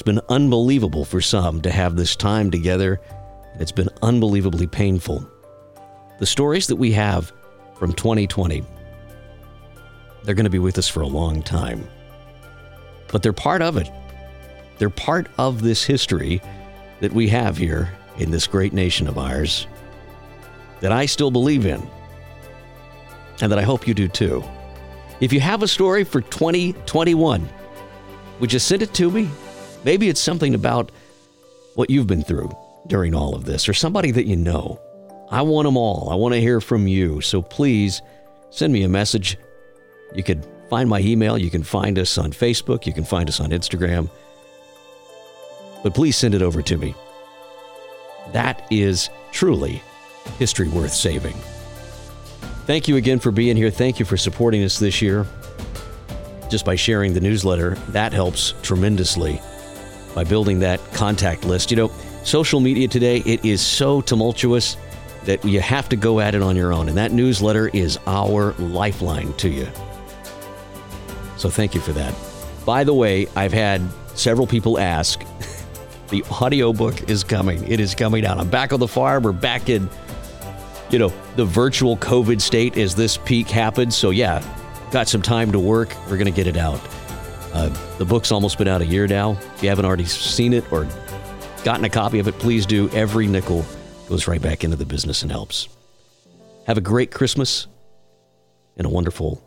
it's 0.00 0.06
been 0.06 0.20
unbelievable 0.30 1.04
for 1.04 1.20
some 1.20 1.60
to 1.60 1.70
have 1.70 1.94
this 1.94 2.16
time 2.16 2.50
together, 2.50 2.98
and 3.52 3.60
it's 3.60 3.70
been 3.70 3.90
unbelievably 4.00 4.68
painful. 4.68 5.30
The 6.18 6.26
stories 6.26 6.66
that 6.68 6.76
we 6.76 6.90
have 6.92 7.32
from 7.78 7.92
2020, 7.92 8.64
they're 10.24 10.34
going 10.34 10.44
to 10.44 10.50
be 10.50 10.58
with 10.58 10.78
us 10.78 10.88
for 10.88 11.02
a 11.02 11.06
long 11.06 11.42
time 11.42 11.86
but 13.10 13.22
they're 13.22 13.32
part 13.32 13.62
of 13.62 13.76
it. 13.76 13.90
They're 14.78 14.90
part 14.90 15.28
of 15.38 15.62
this 15.62 15.84
history 15.84 16.40
that 17.00 17.12
we 17.12 17.28
have 17.28 17.56
here 17.56 17.92
in 18.18 18.30
this 18.30 18.46
great 18.46 18.72
nation 18.72 19.08
of 19.08 19.18
ours 19.18 19.66
that 20.80 20.92
I 20.92 21.06
still 21.06 21.30
believe 21.30 21.66
in 21.66 21.86
and 23.42 23.50
that 23.50 23.58
I 23.58 23.62
hope 23.62 23.86
you 23.86 23.94
do 23.94 24.08
too. 24.08 24.44
If 25.20 25.32
you 25.32 25.40
have 25.40 25.62
a 25.62 25.68
story 25.68 26.04
for 26.04 26.20
2021, 26.22 27.48
would 28.38 28.52
you 28.52 28.58
send 28.58 28.82
it 28.82 28.94
to 28.94 29.10
me? 29.10 29.28
Maybe 29.84 30.08
it's 30.08 30.20
something 30.20 30.54
about 30.54 30.90
what 31.74 31.90
you've 31.90 32.06
been 32.06 32.22
through 32.22 32.56
during 32.86 33.14
all 33.14 33.34
of 33.34 33.44
this 33.44 33.68
or 33.68 33.74
somebody 33.74 34.10
that 34.10 34.26
you 34.26 34.36
know. 34.36 34.80
I 35.30 35.42
want 35.42 35.66
them 35.66 35.76
all. 35.76 36.08
I 36.10 36.16
want 36.16 36.34
to 36.34 36.40
hear 36.40 36.60
from 36.60 36.86
you. 36.86 37.20
So 37.20 37.40
please 37.40 38.02
send 38.50 38.72
me 38.72 38.82
a 38.82 38.88
message. 38.88 39.38
You 40.14 40.22
could 40.22 40.44
Find 40.70 40.88
my 40.88 41.00
email. 41.00 41.36
You 41.36 41.50
can 41.50 41.64
find 41.64 41.98
us 41.98 42.16
on 42.16 42.30
Facebook. 42.30 42.86
You 42.86 42.92
can 42.92 43.02
find 43.02 43.28
us 43.28 43.40
on 43.40 43.50
Instagram. 43.50 44.08
But 45.82 45.94
please 45.94 46.16
send 46.16 46.32
it 46.32 46.42
over 46.42 46.62
to 46.62 46.76
me. 46.76 46.94
That 48.32 48.64
is 48.70 49.10
truly 49.32 49.82
history 50.38 50.68
worth 50.68 50.92
saving. 50.92 51.34
Thank 52.66 52.86
you 52.86 52.94
again 52.96 53.18
for 53.18 53.32
being 53.32 53.56
here. 53.56 53.70
Thank 53.70 53.98
you 53.98 54.04
for 54.06 54.16
supporting 54.16 54.62
us 54.62 54.78
this 54.78 55.02
year. 55.02 55.26
just 56.48 56.64
by 56.64 56.74
sharing 56.74 57.14
the 57.14 57.20
newsletter. 57.20 57.76
That 57.90 58.12
helps 58.12 58.54
tremendously 58.62 59.40
by 60.14 60.24
building 60.24 60.58
that 60.60 60.80
contact 60.92 61.44
list. 61.44 61.70
You 61.70 61.76
know, 61.76 61.92
social 62.24 62.60
media 62.60 62.88
today, 62.88 63.18
it 63.18 63.44
is 63.44 63.60
so 63.60 64.00
tumultuous 64.00 64.76
that 65.24 65.44
you 65.44 65.60
have 65.60 65.88
to 65.90 65.96
go 65.96 66.20
at 66.20 66.34
it 66.34 66.42
on 66.42 66.56
your 66.56 66.72
own. 66.72 66.88
And 66.88 66.96
that 66.96 67.12
newsletter 67.12 67.68
is 67.68 67.98
our 68.06 68.52
lifeline 68.54 69.32
to 69.34 69.48
you. 69.48 69.68
So 71.36 71.50
thank 71.50 71.74
you 71.74 71.80
for 71.80 71.92
that. 71.92 72.14
By 72.64 72.84
the 72.84 72.94
way, 72.94 73.26
I've 73.36 73.52
had 73.52 73.82
several 74.14 74.46
people 74.46 74.78
ask 74.78 75.22
the 76.08 76.22
audiobook 76.24 77.08
is 77.08 77.24
coming. 77.24 77.66
It 77.70 77.80
is 77.80 77.94
coming 77.94 78.26
out. 78.26 78.38
I'm 78.38 78.48
back 78.48 78.72
on 78.72 78.80
the 78.80 78.88
farm. 78.88 79.22
We're 79.22 79.32
back 79.32 79.68
in, 79.68 79.88
you 80.90 80.98
know, 80.98 81.12
the 81.36 81.44
virtual 81.44 81.96
COVID 81.96 82.40
state 82.40 82.76
as 82.76 82.94
this 82.94 83.16
peak 83.16 83.48
happens. 83.48 83.96
So, 83.96 84.10
yeah, 84.10 84.42
got 84.90 85.08
some 85.08 85.22
time 85.22 85.52
to 85.52 85.58
work. 85.58 85.94
We're 86.04 86.18
going 86.18 86.26
to 86.26 86.30
get 86.30 86.46
it 86.46 86.56
out. 86.56 86.80
Uh, 87.52 87.68
the 87.98 88.04
book's 88.04 88.30
almost 88.30 88.58
been 88.58 88.68
out 88.68 88.80
a 88.80 88.86
year 88.86 89.06
now. 89.06 89.32
If 89.56 89.62
you 89.62 89.68
haven't 89.68 89.84
already 89.84 90.04
seen 90.04 90.52
it 90.52 90.70
or 90.72 90.86
gotten 91.64 91.84
a 91.84 91.90
copy 91.90 92.18
of 92.18 92.28
it, 92.28 92.38
please 92.38 92.64
do. 92.66 92.88
Every 92.90 93.26
nickel 93.26 93.64
goes 94.08 94.28
right 94.28 94.40
back 94.40 94.64
into 94.64 94.76
the 94.76 94.86
business 94.86 95.22
and 95.22 95.30
helps. 95.30 95.68
Have 96.66 96.78
a 96.78 96.80
great 96.80 97.10
Christmas 97.10 97.66
and 98.76 98.86
a 98.86 98.90
wonderful 98.90 99.42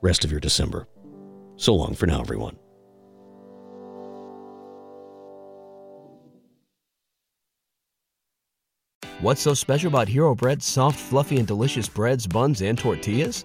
rest 0.00 0.24
of 0.24 0.30
your 0.30 0.40
December. 0.40 0.86
So 1.56 1.74
long 1.74 1.94
for 1.94 2.06
now, 2.06 2.20
everyone. 2.20 2.56
What's 9.20 9.40
so 9.40 9.54
special 9.54 9.88
about 9.88 10.08
Hero 10.08 10.34
Bread's 10.34 10.66
soft, 10.66 10.98
fluffy, 10.98 11.38
and 11.38 11.46
delicious 11.46 11.88
breads, 11.88 12.26
buns, 12.26 12.60
and 12.60 12.76
tortillas? 12.76 13.44